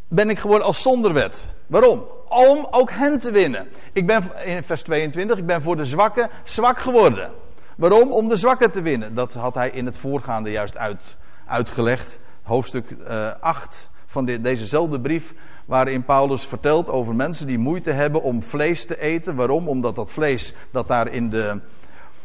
ben 0.07 0.29
ik 0.29 0.39
geworden 0.39 0.67
als 0.67 0.81
zonder 0.81 1.13
wet. 1.13 1.53
Waarom? 1.67 2.03
Om 2.29 2.67
ook 2.71 2.91
hen 2.91 3.19
te 3.19 3.31
winnen. 3.31 3.67
Ik 3.93 4.07
ben 4.07 4.23
in 4.45 4.63
vers 4.63 4.81
22, 4.81 5.38
ik 5.38 5.45
ben 5.45 5.61
voor 5.61 5.75
de 5.75 5.85
zwakken 5.85 6.29
zwak 6.43 6.77
geworden. 6.77 7.31
Waarom? 7.77 8.11
Om 8.11 8.27
de 8.27 8.35
zwakken 8.35 8.71
te 8.71 8.81
winnen. 8.81 9.15
Dat 9.15 9.33
had 9.33 9.55
hij 9.55 9.69
in 9.69 9.85
het 9.85 9.97
voorgaande 9.97 10.51
juist 10.51 10.77
uit, 10.77 11.17
uitgelegd. 11.45 12.19
Hoofdstuk 12.43 12.89
uh, 12.89 13.27
eh, 13.27 13.35
8 13.39 13.89
van 14.05 14.25
de, 14.25 14.41
dezezelfde 14.41 15.00
brief. 15.00 15.33
Waarin 15.65 16.03
Paulus 16.03 16.45
vertelt 16.45 16.89
over 16.89 17.15
mensen 17.15 17.47
die 17.47 17.57
moeite 17.57 17.91
hebben 17.91 18.23
om 18.23 18.43
vlees 18.43 18.85
te 18.85 19.00
eten. 19.00 19.35
Waarom? 19.35 19.67
Omdat 19.67 19.95
dat 19.95 20.11
vlees 20.11 20.53
dat 20.71 20.88
daar 20.88 21.07
in 21.07 21.29
de, 21.29 21.59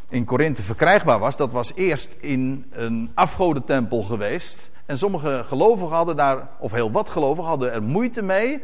in 0.08 0.25
Korinthe 0.25 0.62
verkrijgbaar 0.62 1.18
was, 1.18 1.36
dat 1.36 1.52
was 1.52 1.75
eerst 1.75 2.16
in 2.20 2.66
een 2.70 3.10
afgodentempel 3.14 4.02
geweest. 4.02 4.70
En 4.87 4.99
sommige 4.99 5.43
gelovigen 5.45 5.97
hadden 5.97 6.16
daar, 6.16 6.49
of 6.59 6.73
heel 6.73 6.90
wat 6.90 7.09
gelovigen 7.09 7.49
hadden 7.50 7.73
er 7.73 7.83
moeite 7.83 8.23
mee. 8.23 8.62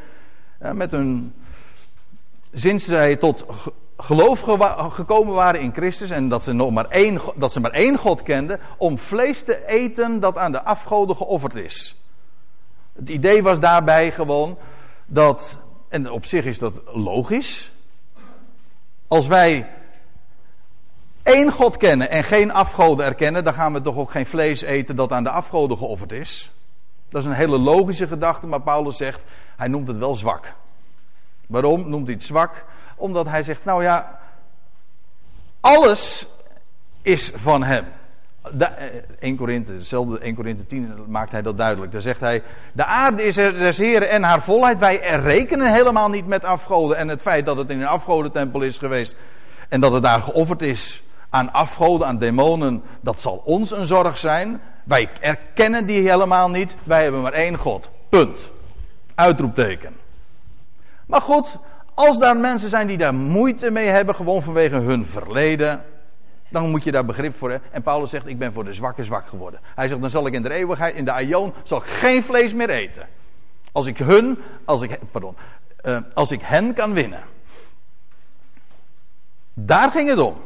met 0.59 0.93
hun, 0.93 1.35
sinds 2.53 2.85
zij 2.85 3.17
tot 3.17 3.45
geloof 3.97 4.41
gekomen 4.93 5.35
waren 5.35 5.61
in 5.61 5.73
Christus 5.73 6.11
en 6.11 6.29
dat 6.29 6.43
ze, 6.43 6.53
nog 6.53 6.71
maar 6.71 6.89
één, 6.89 7.21
dat 7.35 7.53
ze 7.53 7.61
maar 7.61 7.71
één 7.71 7.97
God 7.97 8.23
kenden, 8.23 8.61
om 8.77 8.99
vlees 8.99 9.43
te 9.43 9.67
eten 9.67 10.21
dat 10.21 10.39
aan 10.39 10.53
de 10.53 10.63
afgoden 10.63 11.17
geofferd 11.17 11.55
is. 11.55 11.97
Het 12.93 13.09
idee 13.09 13.43
was 13.43 13.61
daarbij 13.61 14.13
gewoon 14.13 14.59
dat, 15.07 15.59
en 15.89 16.11
op 16.11 16.25
zich 16.25 16.45
is 16.45 16.59
dat 16.59 16.81
logisch, 16.93 17.73
als 19.09 19.27
wij 19.27 19.69
één 21.23 21.53
God 21.53 21.77
kennen 21.77 22.11
en 22.11 22.25
geen 22.25 22.53
afgoden 22.53 23.07
erkennen, 23.07 23.45
dan 23.45 23.55
gaan 23.55 23.73
we 23.73 23.81
toch 23.81 23.97
ook 23.97 24.11
geen 24.11 24.27
vlees 24.27 24.63
eten 24.63 24.97
dat 24.97 25.13
aan 25.13 25.25
de 25.25 25.31
afgoden 25.31 25.79
geofferd 25.79 26.13
is. 26.13 26.51
Dat 27.09 27.21
is 27.21 27.27
een 27.27 27.35
hele 27.35 27.59
logische 27.59 28.07
gedachte, 28.07 28.47
maar 28.47 28.61
Paulus 28.61 28.97
zegt, 28.97 29.23
hij 29.57 29.69
noemt 29.69 29.89
het 29.89 29.97
wel 29.97 30.15
zwak. 30.15 30.55
Waarom 31.47 31.89
noemt 31.89 32.07
hij 32.07 32.15
het 32.15 32.25
zwak? 32.25 32.65
Omdat 32.97 33.27
hij 33.27 33.43
zegt, 33.43 33.65
nou 33.65 33.83
ja, 33.83 34.19
alles 35.61 36.27
is 37.03 37.33
van 37.35 37.63
hem. 37.63 37.85
De, 38.53 38.65
1 39.19 39.37
Korinthe, 39.37 39.73
hetzelfde 39.73 40.19
1 40.19 40.35
Korinthe 40.35 40.67
10 40.67 41.05
maakt 41.07 41.33
hij 41.33 41.43
dat 41.43 41.57
duidelijk. 41.57 41.93
Daar 41.93 42.01
zegt 42.01 42.21
hij, 42.21 42.43
de 42.73 42.85
aarde 42.85 43.23
is 43.23 43.37
er 43.37 43.53
des 43.53 43.79
Heren 43.79 44.11
en 44.11 44.23
haar 44.23 44.43
volheid. 44.43 44.79
Wij 44.79 44.97
rekenen 45.21 45.73
helemaal 45.73 46.09
niet 46.09 46.27
met 46.27 46.45
afgoden. 46.45 46.97
En 46.97 47.09
het 47.09 47.21
feit 47.21 47.47
dat 47.47 47.57
het 47.57 47.71
in 47.71 47.81
een 47.81 47.87
afgodentempel 47.87 48.61
is 48.61 48.79
geweest. 48.79 49.17
En 49.69 49.81
dat 49.81 49.93
het 49.93 50.03
daar 50.03 50.23
geofferd 50.23 50.63
is 50.63 51.03
aan 51.33 51.53
afgoden, 51.53 52.07
aan 52.07 52.19
demonen. 52.19 52.83
Dat 53.01 53.21
zal 53.21 53.43
ons 53.45 53.71
een 53.71 53.87
zorg 53.87 54.19
zijn. 54.19 54.61
Wij 54.85 55.09
erkennen 55.21 55.87
die 55.87 56.11
helemaal 56.11 56.49
niet. 56.51 56.75
Wij 56.85 57.03
hebben 57.03 57.21
maar 57.21 57.33
één 57.33 57.59
God. 57.59 57.89
Punt. 58.09 58.51
Uitroepteken. 59.15 59.97
Maar 61.07 61.21
goed, 61.21 61.59
als 61.95 62.19
daar 62.19 62.37
mensen 62.37 62.71
zijn 62.71 62.87
die 62.87 62.99
daar 62.99 63.15
moeite 63.15 63.71
mee 63.71 63.87
hebben, 63.87 64.15
gewoon 64.15 64.43
vanwege 64.43 64.77
hun 64.77 65.07
verleden, 65.07 65.85
dan 66.49 66.71
moet 66.71 66.85
je 66.85 66.93
daar 66.93 67.05
begrip 67.05 67.37
voor 67.37 67.51
hebben. 67.51 67.69
En 67.73 67.83
Paulus 67.83 68.11
zegt, 68.11 68.27
ik 68.27 68.39
ben 68.39 68.53
voor 68.53 68.65
de 68.65 68.75
zwakke 68.75 69.05
zwak 69.05 69.27
geworden. 69.27 69.61
Hij 69.75 69.89
zegt, 69.89 70.01
dan 70.01 70.11
zal 70.11 70.27
ik 70.27 70.33
in 70.33 70.43
de 70.43 70.53
eeuwigheid, 70.53 70.95
in 70.95 71.05
de 71.05 71.13
aion, 71.13 71.53
zal 71.63 71.79
ik 71.79 71.85
geen 71.85 72.23
vlees 72.23 72.55
meer 72.55 72.71
eten. 72.71 73.07
Als 73.73 73.87
ik 73.87 73.99
hun, 73.99 74.39
als 74.65 74.83
ik, 74.83 74.99
pardon, 75.11 75.37
uh, 75.85 75.99
als 76.15 76.31
ik 76.31 76.41
hen 76.43 76.75
kan 76.75 76.93
winnen. 76.93 77.23
Daar 79.55 79.91
ging 79.91 80.09
het 80.09 80.19
om. 80.19 80.37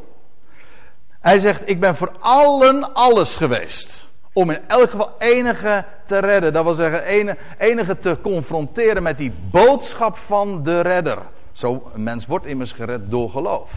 Hij 1.27 1.39
zegt, 1.39 1.69
ik 1.69 1.81
ben 1.81 1.97
voor 1.97 2.13
allen 2.21 2.95
alles 2.95 3.35
geweest. 3.35 4.09
Om 4.33 4.51
in 4.51 4.61
elk 4.67 4.91
geval 4.91 5.15
enige 5.19 5.85
te 6.05 6.19
redden. 6.19 6.53
Dat 6.53 6.65
wil 6.65 6.75
zeggen, 6.75 7.37
enige, 7.59 7.99
te 7.99 8.19
confronteren 8.23 9.03
met 9.03 9.19
die 9.19 9.33
boodschap 9.51 10.17
van 10.17 10.63
de 10.63 10.81
redder. 10.81 11.19
Zo, 11.53 11.91
een 11.95 12.03
mens 12.03 12.27
wordt 12.27 12.47
immers 12.47 12.73
gered 12.73 13.11
door 13.11 13.31
geloof. 13.31 13.71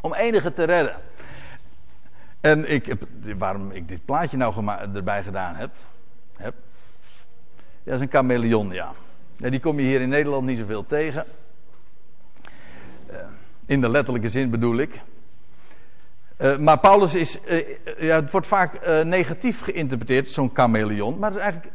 Om 0.00 0.14
enige 0.14 0.52
te 0.52 0.64
redden. 0.64 0.96
En 2.40 2.70
ik 2.70 2.86
heb, 2.86 3.02
waarom 3.38 3.70
ik 3.70 3.88
dit 3.88 4.04
plaatje 4.04 4.36
nou 4.36 4.66
erbij 4.94 5.22
gedaan 5.22 5.54
heb, 5.54 5.70
heb. 6.36 6.54
Dat 7.82 7.94
is 7.94 8.00
een 8.00 8.10
chameleon, 8.10 8.70
ja. 8.72 8.92
ja. 9.36 9.50
Die 9.50 9.60
kom 9.60 9.80
je 9.80 9.86
hier 9.86 10.00
in 10.00 10.08
Nederland 10.08 10.46
niet 10.46 10.58
zoveel 10.58 10.86
tegen. 10.86 11.24
Uh, 13.10 13.16
in 13.66 13.80
de 13.80 13.88
letterlijke 13.88 14.28
zin 14.28 14.50
bedoel 14.50 14.76
ik. 14.76 15.00
Uh, 16.38 16.56
maar 16.56 16.78
Paulus 16.78 17.14
is, 17.14 17.38
uh, 17.48 17.68
ja, 17.98 18.14
het 18.14 18.30
wordt 18.30 18.46
vaak 18.46 18.86
negatief 19.04 19.60
geïnterpreteerd, 19.60 20.28
zo'n 20.28 20.50
chameleon. 20.52 21.18
Maar 21.18 21.30
is 21.30 21.36
eigenlijk, 21.36 21.72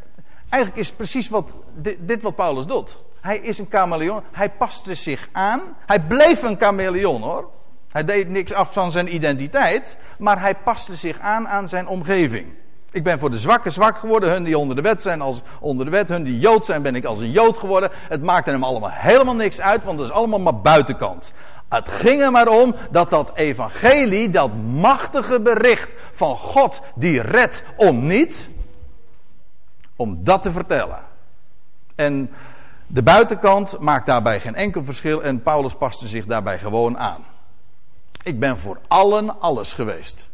eigenlijk 0.50 0.82
is 0.82 0.92
precies 0.92 1.30
wat, 1.30 1.56
dit, 1.76 1.98
dit 2.00 2.22
wat 2.22 2.36
Paulus 2.36 2.66
doet. 2.66 3.02
Hij 3.24 3.38
is 3.38 3.58
een 3.58 3.68
chameleon. 3.70 4.22
Hij 4.32 4.50
paste 4.50 4.94
zich 4.94 5.30
aan. 5.32 5.62
Hij 5.86 6.02
bleef 6.02 6.44
een 6.44 6.58
chameleon 6.60 7.22
hoor. 7.22 7.50
Hij 7.92 8.04
deed 8.04 8.30
niks 8.30 8.54
af 8.54 8.74
van 8.74 8.92
zijn 8.92 9.16
identiteit. 9.16 9.98
Maar 10.18 10.42
hij 10.42 10.56
paste 10.56 10.96
zich 10.96 11.20
aan 11.20 11.48
aan 11.48 11.68
zijn 11.68 11.88
omgeving. 11.88 12.46
Ik 12.92 13.04
ben 13.04 13.20
voor 13.20 13.30
de 13.30 13.38
zwakken 13.38 13.72
zwak 13.72 13.98
geworden. 13.98 14.32
Hun 14.32 14.44
die 14.44 14.58
onder 14.58 14.76
de 14.76 14.82
wet 14.82 15.02
zijn 15.02 15.22
als 15.22 15.42
onder 15.60 15.86
de 15.86 15.92
wet. 15.92 16.10
Hun 16.10 16.24
die 16.24 16.40
jood 16.40 16.66
zijn 16.66 16.82
ben 16.82 16.96
ik 16.96 17.06
als 17.06 17.20
een 17.20 17.32
jood 17.32 17.58
geworden. 17.58 17.90
Het 17.94 18.22
maakte 18.22 18.50
hem 18.52 18.64
allemaal 18.64 18.92
helemaal 18.92 19.36
niks 19.36 19.62
uit. 19.62 19.84
Want 19.84 20.00
het 20.00 20.08
is 20.08 20.16
allemaal 20.16 20.40
maar 20.40 20.62
buitenkant. 20.62 21.34
Het 21.74 21.90
ging 21.90 22.22
er 22.22 22.32
maar 22.32 22.48
om 22.48 22.76
dat 22.92 23.10
dat 23.10 23.32
evangelie, 23.36 24.30
dat 24.30 24.54
machtige 24.64 25.40
bericht 25.40 25.92
van 26.14 26.36
God 26.36 26.82
die 26.96 27.22
redt 27.22 27.64
om 27.76 28.06
niet, 28.06 28.50
om 29.96 30.24
dat 30.24 30.42
te 30.42 30.52
vertellen. 30.52 31.00
En 31.96 32.32
de 32.88 33.04
buitenkant 33.04 33.80
maakt 33.80 34.06
daarbij 34.06 34.40
geen 34.40 34.56
enkel 34.56 34.84
verschil 34.84 35.24
en 35.24 35.42
Paulus 35.42 35.74
paste 35.74 36.08
zich 36.08 36.26
daarbij 36.26 36.60
gewoon 36.60 36.98
aan. 36.98 37.26
Ik 38.24 38.40
ben 38.40 38.58
voor 38.58 38.80
allen 38.88 39.40
alles 39.40 39.74
geweest. 39.74 40.30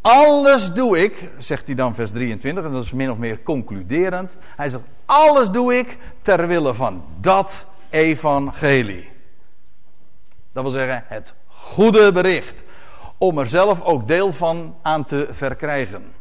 Alles 0.00 0.72
doe 0.72 0.98
ik, 0.98 1.30
zegt 1.38 1.66
hij 1.66 1.74
dan 1.74 1.94
vers 1.94 2.10
23, 2.10 2.64
en 2.64 2.72
dat 2.72 2.84
is 2.84 2.92
min 2.92 3.10
of 3.10 3.18
meer 3.18 3.42
concluderend. 3.42 4.36
Hij 4.56 4.68
zegt, 4.68 4.84
alles 5.04 5.50
doe 5.50 5.78
ik 5.78 5.98
ter 6.22 6.46
wille 6.46 6.74
van 6.74 7.04
dat 7.20 7.66
evangelie. 7.90 9.14
Dat 10.56 10.64
wil 10.64 10.72
zeggen, 10.72 11.04
het 11.06 11.34
goede 11.46 12.12
bericht. 12.12 12.64
Om 13.18 13.38
er 13.38 13.46
zelf 13.46 13.82
ook 13.82 14.08
deel 14.08 14.32
van 14.32 14.76
aan 14.82 15.04
te 15.04 15.28
verkrijgen. 15.30 16.12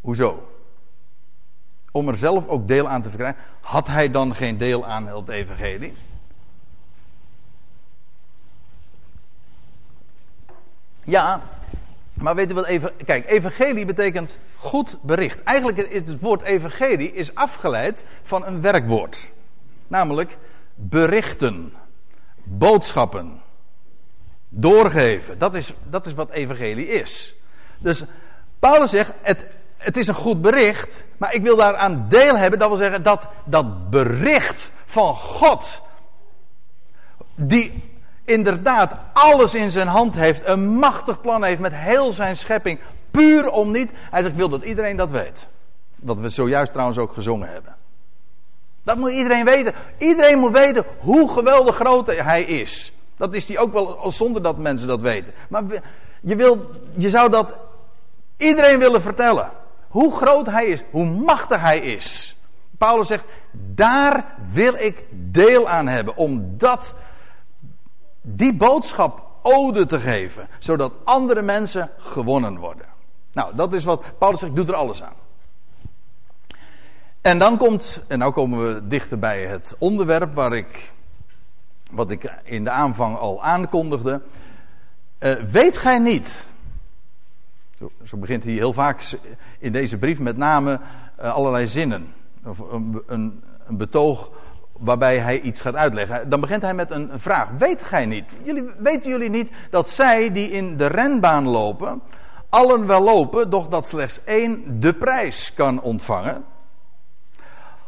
Hoezo? 0.00 0.52
om 1.92 2.08
er 2.08 2.16
zelf 2.16 2.48
ook 2.48 2.68
deel 2.68 2.88
aan 2.88 3.02
te 3.02 3.08
verkrijgen, 3.08 3.40
had 3.60 3.86
hij 3.86 4.10
dan 4.10 4.34
geen 4.34 4.58
deel 4.58 4.86
aan 4.86 5.06
het 5.06 5.28
evangelie? 5.28 5.94
Ja, 11.04 11.42
maar 12.14 12.34
weet 12.34 12.50
u 12.50 12.54
wat 12.54 12.66
even. 12.66 12.92
Kijk, 13.04 13.26
evangelie 13.26 13.84
betekent 13.84 14.38
goed 14.54 14.98
bericht. 15.02 15.42
Eigenlijk 15.42 15.78
is 15.78 16.10
het 16.10 16.20
woord 16.20 16.42
evangelie 16.42 17.12
is 17.12 17.34
afgeleid 17.34 18.04
van 18.22 18.46
een 18.46 18.60
werkwoord. 18.60 19.30
Namelijk 19.88 20.38
berichten, 20.74 21.72
boodschappen, 22.44 23.42
doorgeven. 24.48 25.38
Dat 25.38 25.54
is, 25.54 25.72
dat 25.90 26.06
is 26.06 26.14
wat 26.14 26.30
evangelie 26.30 26.88
is. 26.88 27.34
Dus 27.78 28.04
Paulus 28.58 28.90
zegt, 28.90 29.12
het 29.20 29.46
het 29.82 29.96
is 29.96 30.08
een 30.08 30.14
goed 30.14 30.42
bericht, 30.42 31.06
maar 31.16 31.34
ik 31.34 31.42
wil 31.42 31.56
daaraan 31.56 32.04
deel 32.08 32.36
hebben. 32.36 32.58
Dat 32.58 32.68
wil 32.68 32.76
zeggen 32.76 33.02
dat 33.02 33.26
dat 33.44 33.90
bericht 33.90 34.72
van 34.84 35.14
God, 35.14 35.80
die 37.34 37.90
inderdaad 38.24 38.94
alles 39.12 39.54
in 39.54 39.70
zijn 39.70 39.88
hand 39.88 40.14
heeft, 40.14 40.46
een 40.46 40.68
machtig 40.68 41.20
plan 41.20 41.44
heeft 41.44 41.60
met 41.60 41.74
heel 41.74 42.12
zijn 42.12 42.36
schepping, 42.36 42.80
puur 43.10 43.48
om 43.48 43.70
niet. 43.70 43.92
Hij 44.10 44.20
zegt, 44.20 44.32
ik 44.32 44.38
wil 44.38 44.48
dat 44.48 44.62
iedereen 44.62 44.96
dat 44.96 45.10
weet. 45.10 45.48
Wat 45.96 46.20
we 46.20 46.28
zojuist 46.28 46.72
trouwens 46.72 46.98
ook 46.98 47.12
gezongen 47.12 47.48
hebben. 47.48 47.74
Dat 48.82 48.96
moet 48.96 49.10
iedereen 49.10 49.44
weten. 49.44 49.74
Iedereen 49.98 50.38
moet 50.38 50.52
weten 50.52 50.84
hoe 50.98 51.28
geweldig 51.28 51.74
groot 51.76 52.06
hij 52.06 52.42
is. 52.42 52.92
Dat 53.16 53.34
is 53.34 53.48
hij 53.48 53.58
ook 53.58 53.72
wel 53.72 54.10
zonder 54.10 54.42
dat 54.42 54.58
mensen 54.58 54.88
dat 54.88 55.00
weten. 55.00 55.32
Maar 55.48 55.62
je, 56.20 56.36
wil, 56.36 56.70
je 56.96 57.10
zou 57.10 57.30
dat 57.30 57.58
iedereen 58.36 58.78
willen 58.78 59.02
vertellen. 59.02 59.50
Hoe 59.88 60.12
groot 60.12 60.46
hij 60.46 60.66
is, 60.66 60.82
hoe 60.90 61.04
machtig 61.04 61.60
hij 61.60 61.78
is. 61.78 62.36
Paulus 62.78 63.06
zegt, 63.06 63.24
daar 63.50 64.34
wil 64.50 64.74
ik 64.74 65.04
deel 65.10 65.68
aan 65.68 65.86
hebben. 65.86 66.16
Om 66.16 66.58
dat, 66.58 66.94
die 68.20 68.54
boodschap 68.54 69.30
ode 69.42 69.86
te 69.86 70.00
geven. 70.00 70.48
Zodat 70.58 70.92
andere 71.04 71.42
mensen 71.42 71.90
gewonnen 71.96 72.58
worden. 72.58 72.86
Nou, 73.32 73.54
dat 73.54 73.72
is 73.72 73.84
wat 73.84 74.04
Paulus 74.18 74.40
zegt, 74.40 74.56
doe 74.56 74.66
er 74.66 74.74
alles 74.74 75.02
aan. 75.02 75.21
En 77.22 77.38
dan 77.38 77.56
komt, 77.56 78.04
en 78.08 78.18
nou 78.18 78.32
komen 78.32 78.74
we 78.74 78.86
dichter 78.86 79.18
bij 79.18 79.46
het 79.46 79.76
onderwerp 79.78 80.34
waar 80.34 80.52
ik, 80.52 80.92
wat 81.90 82.10
ik 82.10 82.32
in 82.42 82.64
de 82.64 82.70
aanvang 82.70 83.16
al 83.16 83.42
aankondigde. 83.42 84.20
Uh, 85.20 85.32
weet 85.34 85.76
gij 85.76 85.98
niet 85.98 86.48
zo, 87.78 87.90
zo, 88.04 88.16
begint 88.16 88.44
hij 88.44 88.52
heel 88.52 88.72
vaak 88.72 89.18
in 89.58 89.72
deze 89.72 89.96
brief 89.98 90.18
met 90.18 90.36
name 90.36 90.80
uh, 91.20 91.34
allerlei 91.34 91.66
zinnen. 91.66 92.14
Of 92.44 92.58
een, 92.58 93.02
een, 93.06 93.42
een, 93.66 93.76
betoog 93.76 94.30
waarbij 94.72 95.18
hij 95.18 95.40
iets 95.40 95.60
gaat 95.60 95.74
uitleggen. 95.74 96.28
Dan 96.28 96.40
begint 96.40 96.62
hij 96.62 96.74
met 96.74 96.90
een, 96.90 97.12
een 97.12 97.20
vraag. 97.20 97.48
Weet 97.58 97.82
gij 97.82 98.06
niet? 98.06 98.24
Jullie, 98.42 98.64
weten 98.78 99.10
jullie 99.10 99.30
niet 99.30 99.50
dat 99.70 99.88
zij 99.88 100.32
die 100.32 100.50
in 100.50 100.76
de 100.76 100.86
renbaan 100.86 101.48
lopen, 101.48 102.02
allen 102.48 102.86
wel 102.86 103.02
lopen, 103.02 103.50
doch 103.50 103.68
dat 103.68 103.86
slechts 103.86 104.24
één 104.24 104.80
de 104.80 104.94
prijs 104.94 105.54
kan 105.54 105.80
ontvangen? 105.80 106.44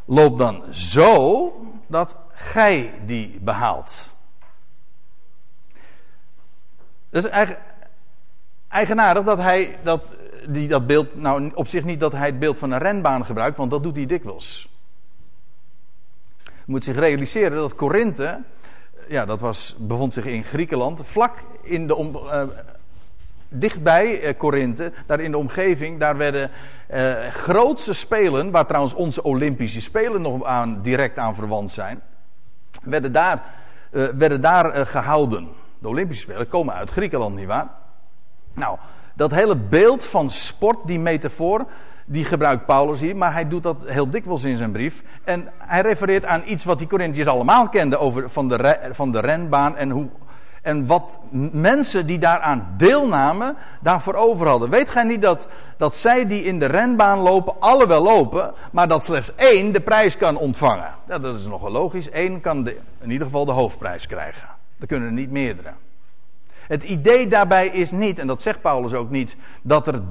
Loop 0.05 0.37
dan 0.37 0.63
zo 0.73 1.53
dat 1.87 2.17
gij 2.31 2.93
die 3.05 3.39
behaalt. 3.41 4.15
Dat 7.09 7.23
is 7.23 7.55
eigenaardig 8.67 9.23
dat 9.23 9.37
hij 9.37 9.79
dat, 9.83 10.15
die, 10.47 10.67
dat 10.67 10.87
beeld, 10.87 11.15
nou 11.15 11.51
op 11.53 11.67
zich 11.67 11.83
niet 11.83 11.99
dat 11.99 12.11
hij 12.11 12.25
het 12.25 12.39
beeld 12.39 12.57
van 12.57 12.71
een 12.71 12.79
renbaan 12.79 13.25
gebruikt, 13.25 13.57
want 13.57 13.71
dat 13.71 13.83
doet 13.83 13.95
hij 13.95 14.05
dikwijls. 14.05 14.69
Je 16.43 16.71
moet 16.71 16.83
zich 16.83 16.95
realiseren 16.95 17.57
dat 17.57 17.75
Korinthe, 17.75 18.43
ja, 19.07 19.25
dat 19.25 19.39
was, 19.39 19.75
bevond 19.79 20.13
zich 20.13 20.25
in 20.25 20.43
Griekenland, 20.43 21.01
vlak 21.05 21.33
in 21.61 21.87
de 21.87 22.11
uh, 22.13 22.43
dichtbij 23.49 24.23
uh, 24.23 24.37
Korinthe, 24.37 24.91
daar 25.05 25.19
in 25.19 25.31
de 25.31 25.37
omgeving, 25.37 25.99
daar 25.99 26.17
werden 26.17 26.49
uh, 26.93 27.27
grootste 27.27 27.93
spelen, 27.93 28.51
waar 28.51 28.65
trouwens 28.65 28.93
onze 28.93 29.23
Olympische 29.23 29.81
Spelen 29.81 30.21
nog 30.21 30.43
aan, 30.43 30.81
direct 30.81 31.17
aan 31.17 31.35
verwant 31.35 31.71
zijn, 31.71 32.01
werden 32.83 33.11
daar, 33.11 33.43
werden 33.91 34.41
daar 34.41 34.85
gehouden. 34.85 35.47
De 35.79 35.87
Olympische 35.87 36.23
Spelen 36.23 36.47
komen 36.47 36.73
uit 36.73 36.89
Griekenland, 36.89 37.35
nietwaar? 37.35 37.67
Nou, 38.53 38.77
dat 39.13 39.31
hele 39.31 39.55
beeld 39.55 40.05
van 40.05 40.29
sport, 40.29 40.87
die 40.87 40.99
metafoor, 40.99 41.65
die 42.05 42.25
gebruikt 42.25 42.65
Paulus 42.65 42.99
hier, 42.99 43.15
maar 43.15 43.33
hij 43.33 43.47
doet 43.47 43.63
dat 43.63 43.83
heel 43.85 44.09
dikwijls 44.09 44.43
in 44.43 44.57
zijn 44.57 44.71
brief. 44.71 45.03
En 45.23 45.47
hij 45.57 45.81
refereert 45.81 46.25
aan 46.25 46.43
iets 46.45 46.63
wat 46.63 46.79
die 46.79 46.87
Corinthiërs 46.87 47.27
allemaal 47.27 47.69
kenden 47.69 47.99
over, 47.99 48.29
van, 48.29 48.47
de, 48.47 48.89
van 48.91 49.11
de 49.11 49.19
renbaan 49.19 49.75
en 49.77 49.89
hoe, 49.89 50.07
En 50.65 50.85
wat 50.85 51.19
mensen 51.51 52.05
die 52.05 52.19
daaraan 52.19 52.73
deelnamen, 52.77 53.55
daarvoor 53.81 54.13
over 54.13 54.47
hadden. 54.47 54.69
Weet 54.69 54.89
gij 54.89 55.03
niet 55.03 55.21
dat, 55.21 55.47
dat 55.77 55.95
zij 55.95 56.27
die 56.27 56.43
in 56.43 56.59
de 56.59 56.65
renbaan 56.65 57.19
lopen, 57.19 57.53
alle 57.59 57.87
wel 57.87 58.03
lopen, 58.03 58.53
maar 58.71 58.87
dat 58.87 59.03
slechts 59.03 59.35
één 59.35 59.71
de 59.71 59.79
prijs 59.79 60.17
kan 60.17 60.37
ontvangen? 60.37 60.93
Ja, 61.07 61.19
dat 61.19 61.35
is 61.35 61.45
nogal 61.45 61.71
logisch. 61.71 62.07
Eén 62.11 62.41
kan 62.41 62.67
in 63.01 63.11
ieder 63.11 63.27
geval 63.27 63.45
de 63.45 63.51
hoofdprijs 63.51 64.07
krijgen. 64.07 64.47
Er 64.79 64.87
kunnen 64.87 65.07
er 65.07 65.13
niet 65.13 65.31
meerdere. 65.31 65.69
Het 66.67 66.83
idee 66.83 67.27
daarbij 67.27 67.67
is 67.67 67.91
niet, 67.91 68.19
en 68.19 68.27
dat 68.27 68.41
zegt 68.41 68.61
Paulus 68.61 68.93
ook 68.93 69.09
niet, 69.09 69.35
dat, 69.61 69.87
er, 69.87 70.01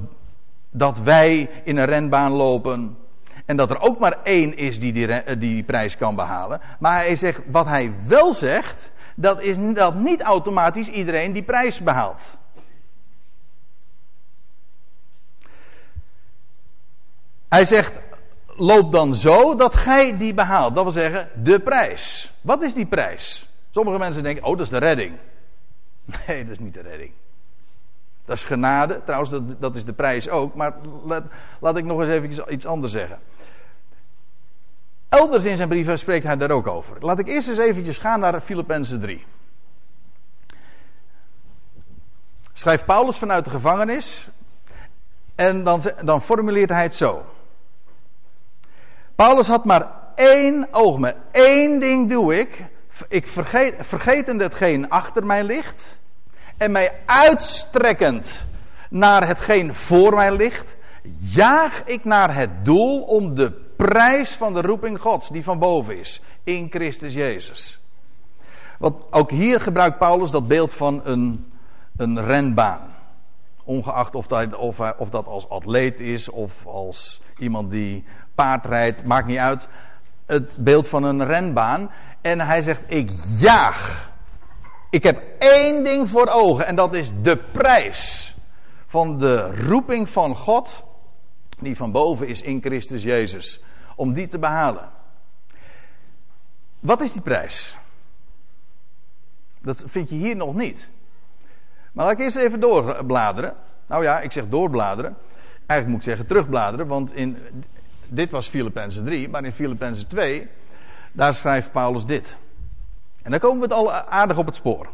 dat 0.70 0.98
wij 0.98 1.50
in 1.64 1.76
een 1.76 1.86
renbaan 1.86 2.32
lopen 2.32 2.96
en 3.46 3.56
dat 3.56 3.70
er 3.70 3.80
ook 3.80 3.98
maar 3.98 4.16
één 4.22 4.56
is 4.56 4.80
die, 4.80 5.08
die 5.38 5.62
prijs 5.62 5.96
kan 5.96 6.14
behalen. 6.14 6.60
Maar 6.78 6.98
hij 6.98 7.16
zegt, 7.16 7.42
wat 7.50 7.66
hij 7.66 7.92
wel 8.06 8.32
zegt, 8.32 8.92
dat 9.14 9.42
is 9.42 9.56
dat 9.74 9.94
niet 9.94 10.22
automatisch 10.22 10.88
iedereen 10.88 11.32
die 11.32 11.42
prijs 11.42 11.80
behaalt. 11.80 12.36
Hij 17.48 17.64
zegt, 17.64 17.98
loop 18.56 18.92
dan 18.92 19.14
zo 19.14 19.54
dat 19.54 19.74
gij 19.74 20.16
die 20.16 20.34
behaalt. 20.34 20.74
Dat 20.74 20.82
wil 20.82 20.92
zeggen, 20.92 21.28
de 21.42 21.60
prijs. 21.60 22.32
Wat 22.40 22.62
is 22.62 22.74
die 22.74 22.86
prijs? 22.86 23.48
Sommige 23.70 23.98
mensen 23.98 24.22
denken, 24.22 24.44
oh, 24.44 24.56
dat 24.56 24.66
is 24.66 24.72
de 24.72 24.78
redding. 24.78 25.16
Nee, 26.26 26.42
dat 26.42 26.52
is 26.52 26.58
niet 26.58 26.74
de 26.74 26.80
redding. 26.80 27.10
Dat 28.24 28.36
is 28.36 28.44
genade. 28.44 29.00
Trouwens, 29.04 29.30
dat, 29.30 29.60
dat 29.60 29.76
is 29.76 29.84
de 29.84 29.92
prijs 29.92 30.28
ook. 30.28 30.54
Maar 30.54 30.74
laat, 31.04 31.24
laat 31.60 31.76
ik 31.76 31.84
nog 31.84 32.00
eens 32.00 32.08
even 32.08 32.52
iets 32.52 32.66
anders 32.66 32.92
zeggen. 32.92 33.18
Elders 35.18 35.44
in 35.44 35.56
zijn 35.56 35.68
brieven 35.68 35.98
spreekt 35.98 36.24
hij 36.24 36.36
daar 36.36 36.50
ook 36.50 36.66
over. 36.66 36.96
Laat 37.00 37.18
ik 37.18 37.28
eerst 37.28 37.48
eens 37.48 37.58
eventjes 37.58 37.98
gaan 37.98 38.20
naar 38.20 38.40
Filippenzen 38.40 39.00
3. 39.00 39.24
Schrijft 42.52 42.84
Paulus 42.84 43.16
vanuit 43.16 43.44
de 43.44 43.50
gevangenis. 43.50 44.28
En 45.34 45.64
dan, 45.64 45.82
dan 46.04 46.22
formuleert 46.22 46.68
hij 46.68 46.82
het 46.82 46.94
zo. 46.94 47.24
Paulus 49.14 49.46
had 49.46 49.64
maar 49.64 49.88
één 50.14 50.68
oogmerk. 50.70 51.16
Eén 51.32 51.78
ding 51.78 52.08
doe 52.08 52.38
ik. 52.38 52.64
Ik 53.08 53.26
vergeet, 53.26 53.74
vergetend 53.80 54.40
hetgeen 54.40 54.90
achter 54.90 55.26
mij 55.26 55.44
ligt. 55.44 55.98
En 56.56 56.72
mij 56.72 56.92
uitstrekkend 57.06 58.46
naar 58.90 59.26
hetgeen 59.26 59.74
voor 59.74 60.14
mij 60.14 60.32
ligt. 60.32 60.76
Jaag 61.18 61.82
ik 61.84 62.04
naar 62.04 62.34
het 62.34 62.64
doel 62.64 63.02
om 63.02 63.34
de 63.34 63.63
prijs 63.76 64.34
van 64.34 64.54
de 64.54 64.60
roeping 64.60 65.00
Gods, 65.00 65.28
die 65.28 65.44
van 65.44 65.58
boven 65.58 65.98
is, 65.98 66.22
in 66.44 66.66
Christus 66.70 67.14
Jezus. 67.14 67.78
Want 68.78 69.04
ook 69.10 69.30
hier 69.30 69.60
gebruikt 69.60 69.98
Paulus 69.98 70.30
dat 70.30 70.48
beeld 70.48 70.74
van 70.74 71.00
een, 71.04 71.52
een 71.96 72.24
renbaan. 72.24 72.94
Ongeacht 73.64 74.14
of 74.14 74.26
dat, 74.26 74.54
of, 74.54 74.80
of 74.98 75.10
dat 75.10 75.26
als 75.26 75.48
atleet 75.48 76.00
is 76.00 76.28
of 76.28 76.66
als 76.66 77.20
iemand 77.38 77.70
die 77.70 78.04
paard 78.34 78.66
rijdt, 78.66 79.04
maakt 79.04 79.26
niet 79.26 79.38
uit. 79.38 79.68
Het 80.26 80.56
beeld 80.60 80.88
van 80.88 81.02
een 81.02 81.24
renbaan. 81.24 81.90
En 82.20 82.40
hij 82.40 82.62
zegt: 82.62 82.92
Ik 82.92 83.10
jaag. 83.38 84.12
Ik 84.90 85.02
heb 85.02 85.22
één 85.38 85.84
ding 85.84 86.08
voor 86.08 86.28
ogen 86.28 86.66
en 86.66 86.76
dat 86.76 86.94
is 86.94 87.10
de 87.22 87.36
prijs 87.36 88.34
van 88.86 89.18
de 89.18 89.66
roeping 89.66 90.08
van 90.08 90.36
God 90.36 90.84
die 91.58 91.76
van 91.76 91.92
boven 91.92 92.28
is 92.28 92.42
in 92.42 92.60
Christus 92.60 93.02
Jezus. 93.02 93.60
Om 93.94 94.12
die 94.12 94.26
te 94.26 94.38
behalen. 94.38 94.90
Wat 96.80 97.00
is 97.00 97.12
die 97.12 97.22
prijs? 97.22 97.76
Dat 99.60 99.84
vind 99.86 100.08
je 100.08 100.14
hier 100.14 100.36
nog 100.36 100.54
niet. 100.54 100.88
Maar 101.92 102.04
laat 102.04 102.14
ik 102.14 102.20
eerst 102.20 102.36
even 102.36 102.60
doorbladeren. 102.60 103.54
Nou 103.86 104.02
ja, 104.02 104.20
ik 104.20 104.32
zeg 104.32 104.48
doorbladeren. 104.48 105.16
Eigenlijk 105.66 105.86
moet 105.86 105.98
ik 105.98 106.02
zeggen 106.02 106.26
terugbladeren, 106.26 106.86
want 106.86 107.14
in, 107.14 107.38
dit 108.08 108.30
was 108.30 108.48
Filippenzen 108.48 109.04
3, 109.04 109.28
maar 109.28 109.44
in 109.44 109.52
Filippenzen 109.52 110.06
2, 110.06 110.48
daar 111.12 111.34
schrijft 111.34 111.72
Paulus 111.72 112.04
dit. 112.04 112.38
En 113.22 113.30
dan 113.30 113.40
komen 113.40 113.56
we 113.56 113.62
het 113.62 113.72
al 113.72 113.92
aardig 113.92 114.38
op 114.38 114.46
het 114.46 114.54
spoor. 114.54 114.88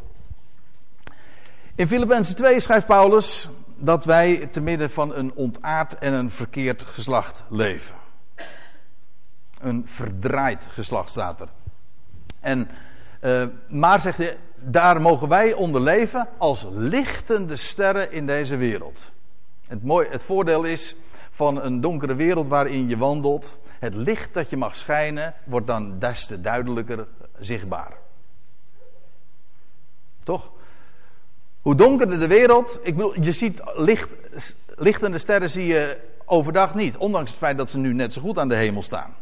In 1.74 1.86
Filippenzen 1.86 2.36
2 2.36 2.60
schrijft 2.60 2.86
Paulus, 2.86 3.48
dat 3.76 4.04
wij 4.04 4.46
te 4.46 4.60
midden 4.60 4.90
van 4.90 5.14
een 5.14 5.32
ontaard 5.34 5.98
en 5.98 6.12
een 6.12 6.30
verkeerd 6.30 6.82
geslacht 6.82 7.44
leven. 7.48 7.99
Een 9.61 9.87
verdraaid 9.87 10.66
geslacht 10.70 11.11
staat 11.11 11.40
er. 11.40 11.49
En, 12.40 12.68
uh, 13.23 13.44
maar 13.68 14.01
zegt 14.01 14.18
hij, 14.18 14.38
daar 14.55 15.01
mogen 15.01 15.29
wij 15.29 15.53
onder 15.53 15.81
leven 15.81 16.29
als 16.38 16.66
lichtende 16.70 17.57
sterren 17.57 18.12
in 18.12 18.27
deze 18.27 18.57
wereld. 18.57 19.12
Het, 19.66 19.83
mooi, 19.83 20.09
het 20.09 20.23
voordeel 20.23 20.64
is 20.64 20.96
van 21.31 21.62
een 21.62 21.81
donkere 21.81 22.14
wereld 22.14 22.46
waarin 22.46 22.88
je 22.88 22.96
wandelt. 22.96 23.59
Het 23.79 23.94
licht 23.94 24.35
dat 24.35 24.51
je 24.51 24.57
mag 24.57 24.77
schijnen 24.77 25.35
wordt 25.44 25.66
dan 25.66 25.99
des 25.99 26.27
te 26.27 26.40
duidelijker 26.40 27.07
zichtbaar. 27.38 27.92
Toch? 30.23 30.51
Hoe 31.61 31.75
donkerder 31.75 32.18
de 32.18 32.27
wereld, 32.27 32.79
ik 32.83 32.96
bedoel, 32.96 33.20
je 33.20 33.33
ziet 33.33 33.61
licht, 33.77 34.09
lichtende 34.66 35.18
sterren 35.18 35.51
zie 35.51 35.66
je 35.66 36.01
overdag 36.25 36.75
niet. 36.75 36.96
Ondanks 36.96 37.31
het 37.31 37.38
feit 37.38 37.59
dat 37.59 37.70
ze 37.70 37.79
nu 37.79 37.94
net 37.94 38.12
zo 38.12 38.20
goed 38.20 38.38
aan 38.38 38.49
de 38.49 38.55
hemel 38.55 38.83
staan. 38.83 39.14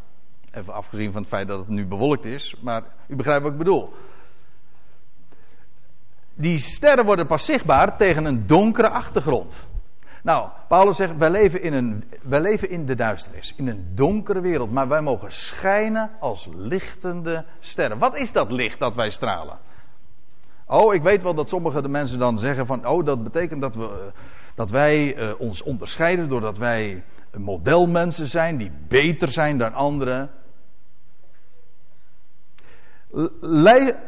Even 0.51 0.73
afgezien 0.73 1.11
van 1.11 1.21
het 1.21 1.29
feit 1.29 1.47
dat 1.47 1.59
het 1.59 1.67
nu 1.67 1.85
bewolkt 1.85 2.25
is, 2.25 2.55
maar 2.61 2.83
u 3.07 3.15
begrijpt 3.15 3.43
wat 3.43 3.51
ik 3.51 3.57
bedoel. 3.57 3.93
Die 6.33 6.59
sterren 6.59 7.05
worden 7.05 7.27
pas 7.27 7.45
zichtbaar 7.45 7.97
tegen 7.97 8.25
een 8.25 8.47
donkere 8.47 8.89
achtergrond. 8.89 9.67
Nou, 10.23 10.49
Paulus 10.67 10.95
zegt, 10.95 11.17
wij 11.17 11.29
leven, 11.29 11.61
in 11.61 11.73
een, 11.73 12.03
wij 12.21 12.41
leven 12.41 12.69
in 12.69 12.85
de 12.85 12.95
duisternis, 12.95 13.53
in 13.57 13.67
een 13.67 13.91
donkere 13.95 14.41
wereld, 14.41 14.71
maar 14.71 14.87
wij 14.87 15.01
mogen 15.01 15.31
schijnen 15.31 16.11
als 16.19 16.49
lichtende 16.55 17.45
sterren. 17.59 17.97
Wat 17.97 18.17
is 18.17 18.31
dat 18.31 18.51
licht 18.51 18.79
dat 18.79 18.95
wij 18.95 19.09
stralen? 19.09 19.57
Oh, 20.65 20.93
ik 20.93 21.01
weet 21.01 21.23
wel 21.23 21.33
dat 21.33 21.49
sommige 21.49 21.81
de 21.81 21.87
mensen 21.87 22.19
dan 22.19 22.39
zeggen 22.39 22.65
van, 22.65 22.87
oh, 22.87 23.05
dat 23.05 23.23
betekent 23.23 23.61
dat, 23.61 23.75
we, 23.75 24.11
dat 24.55 24.69
wij 24.69 25.17
uh, 25.17 25.31
ons 25.37 25.61
onderscheiden 25.63 26.27
doordat 26.27 26.57
wij 26.57 27.03
modelmensen 27.37 28.27
zijn 28.27 28.57
die 28.57 28.71
beter 28.87 29.31
zijn 29.31 29.57
dan 29.57 29.73
anderen. 29.73 30.31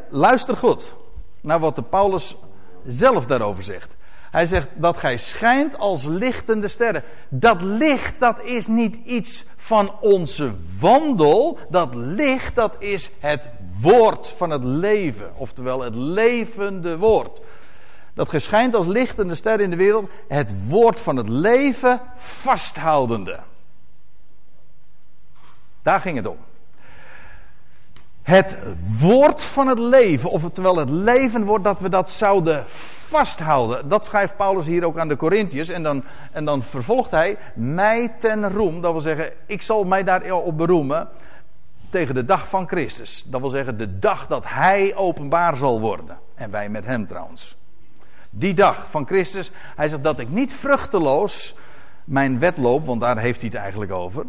luister 0.10 0.57
goed 0.57 0.97
naar 1.41 1.60
wat 1.60 1.75
de 1.75 1.84
Paulus 1.84 2.36
zelf 2.86 3.25
daarover 3.25 3.63
zegt. 3.63 3.95
Hij 4.31 4.45
zegt 4.45 4.69
dat 4.75 4.97
gij 4.97 5.17
schijnt 5.17 5.77
als 5.77 6.05
lichtende 6.05 6.67
sterren. 6.67 7.03
Dat 7.29 7.62
licht, 7.62 8.19
dat 8.19 8.43
is 8.43 8.67
niet 8.67 8.95
iets 8.95 9.45
van 9.55 9.99
onze 9.99 10.53
wandel. 10.79 11.60
Dat 11.69 11.95
licht, 11.95 12.55
dat 12.55 12.75
is 12.79 13.12
het 13.19 13.49
woord 13.81 14.34
van 14.38 14.49
het 14.49 14.63
leven. 14.63 15.31
Oftewel 15.36 15.81
het 15.81 15.95
levende 15.95 16.97
woord. 16.97 17.41
Dat 18.13 18.30
gij 18.30 18.39
schijnt 18.39 18.76
als 18.76 18.88
lichtende 18.88 19.36
ster 19.36 19.60
in 19.60 19.69
de 19.69 19.76
wereld. 19.76 20.10
Het 20.28 20.67
woord 20.67 21.00
van 21.00 21.15
het 21.15 21.30
leven 21.30 22.02
vasthoudende. 22.17 23.39
Daar 25.82 26.02
ging 26.02 26.17
het 26.17 26.28
om. 26.28 26.38
Het 28.21 28.58
woord 29.00 29.43
van 29.43 29.67
het 29.67 29.80
leven, 29.80 30.30
oftewel 30.30 30.78
het 30.78 30.89
leven 30.89 31.45
wordt 31.45 31.63
dat 31.63 31.80
we 31.80 31.89
dat 31.89 32.10
zouden 32.10 32.63
vasthouden. 33.08 33.89
Dat 33.89 34.06
schrijft 34.06 34.36
Paulus 34.36 34.65
hier 34.65 34.86
ook 34.86 34.97
aan 34.97 35.08
de 35.08 35.15
Corinthiërs. 35.15 35.69
En 35.69 35.84
dan, 35.84 36.04
en 36.32 36.45
dan 36.45 36.63
vervolgt 36.63 37.12
hij 37.12 37.38
mij 37.56 38.13
ten 38.17 38.54
roem. 38.54 38.82
Dat 38.82 38.91
wil 38.91 39.02
zeggen, 39.02 39.32
ik 39.45 39.62
zal 39.62 39.84
mij 39.84 40.04
daarop 40.04 40.58
beroemen 40.58 41.08
tegen 41.89 42.15
de 42.15 42.26
dag 42.26 42.47
van 42.47 42.67
Christus. 42.67 43.24
Dat 43.28 43.41
wil 43.41 43.50
zeggen, 43.50 43.78
de 43.78 44.00
dag 44.00 44.28
dat 44.28 44.43
hij 44.47 44.95
openbaar 44.95 45.58
zal 45.58 45.80
worden. 45.80 46.17
En 46.36 46.52
wij 46.52 46.69
met 46.69 46.86
hem 46.86 47.08
trouwens. 47.08 47.56
Die 48.34 48.54
dag 48.54 48.89
van 48.89 49.06
Christus. 49.06 49.52
Hij 49.76 49.88
zegt 49.88 50.04
dat 50.04 50.20
ik 50.20 50.30
niet 50.30 50.54
vruchteloos 50.54 51.56
mijn 52.04 52.39
wedloop, 52.39 52.86
want 52.86 53.02
daar 53.02 53.17
heeft 53.17 53.39
hij 53.39 53.50
het 53.50 53.58
eigenlijk 53.58 53.91
over. 53.91 54.26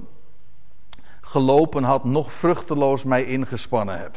Gelopen 1.21 1.83
had, 1.83 2.05
nog 2.05 2.33
vruchteloos 2.33 3.05
mij 3.05 3.25
ingespannen 3.25 3.99
heb. 3.99 4.17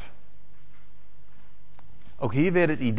Ook 2.17 2.33
hier 2.33 2.51
weer 2.51 2.69
het 2.69 2.79
idee. 2.79 2.93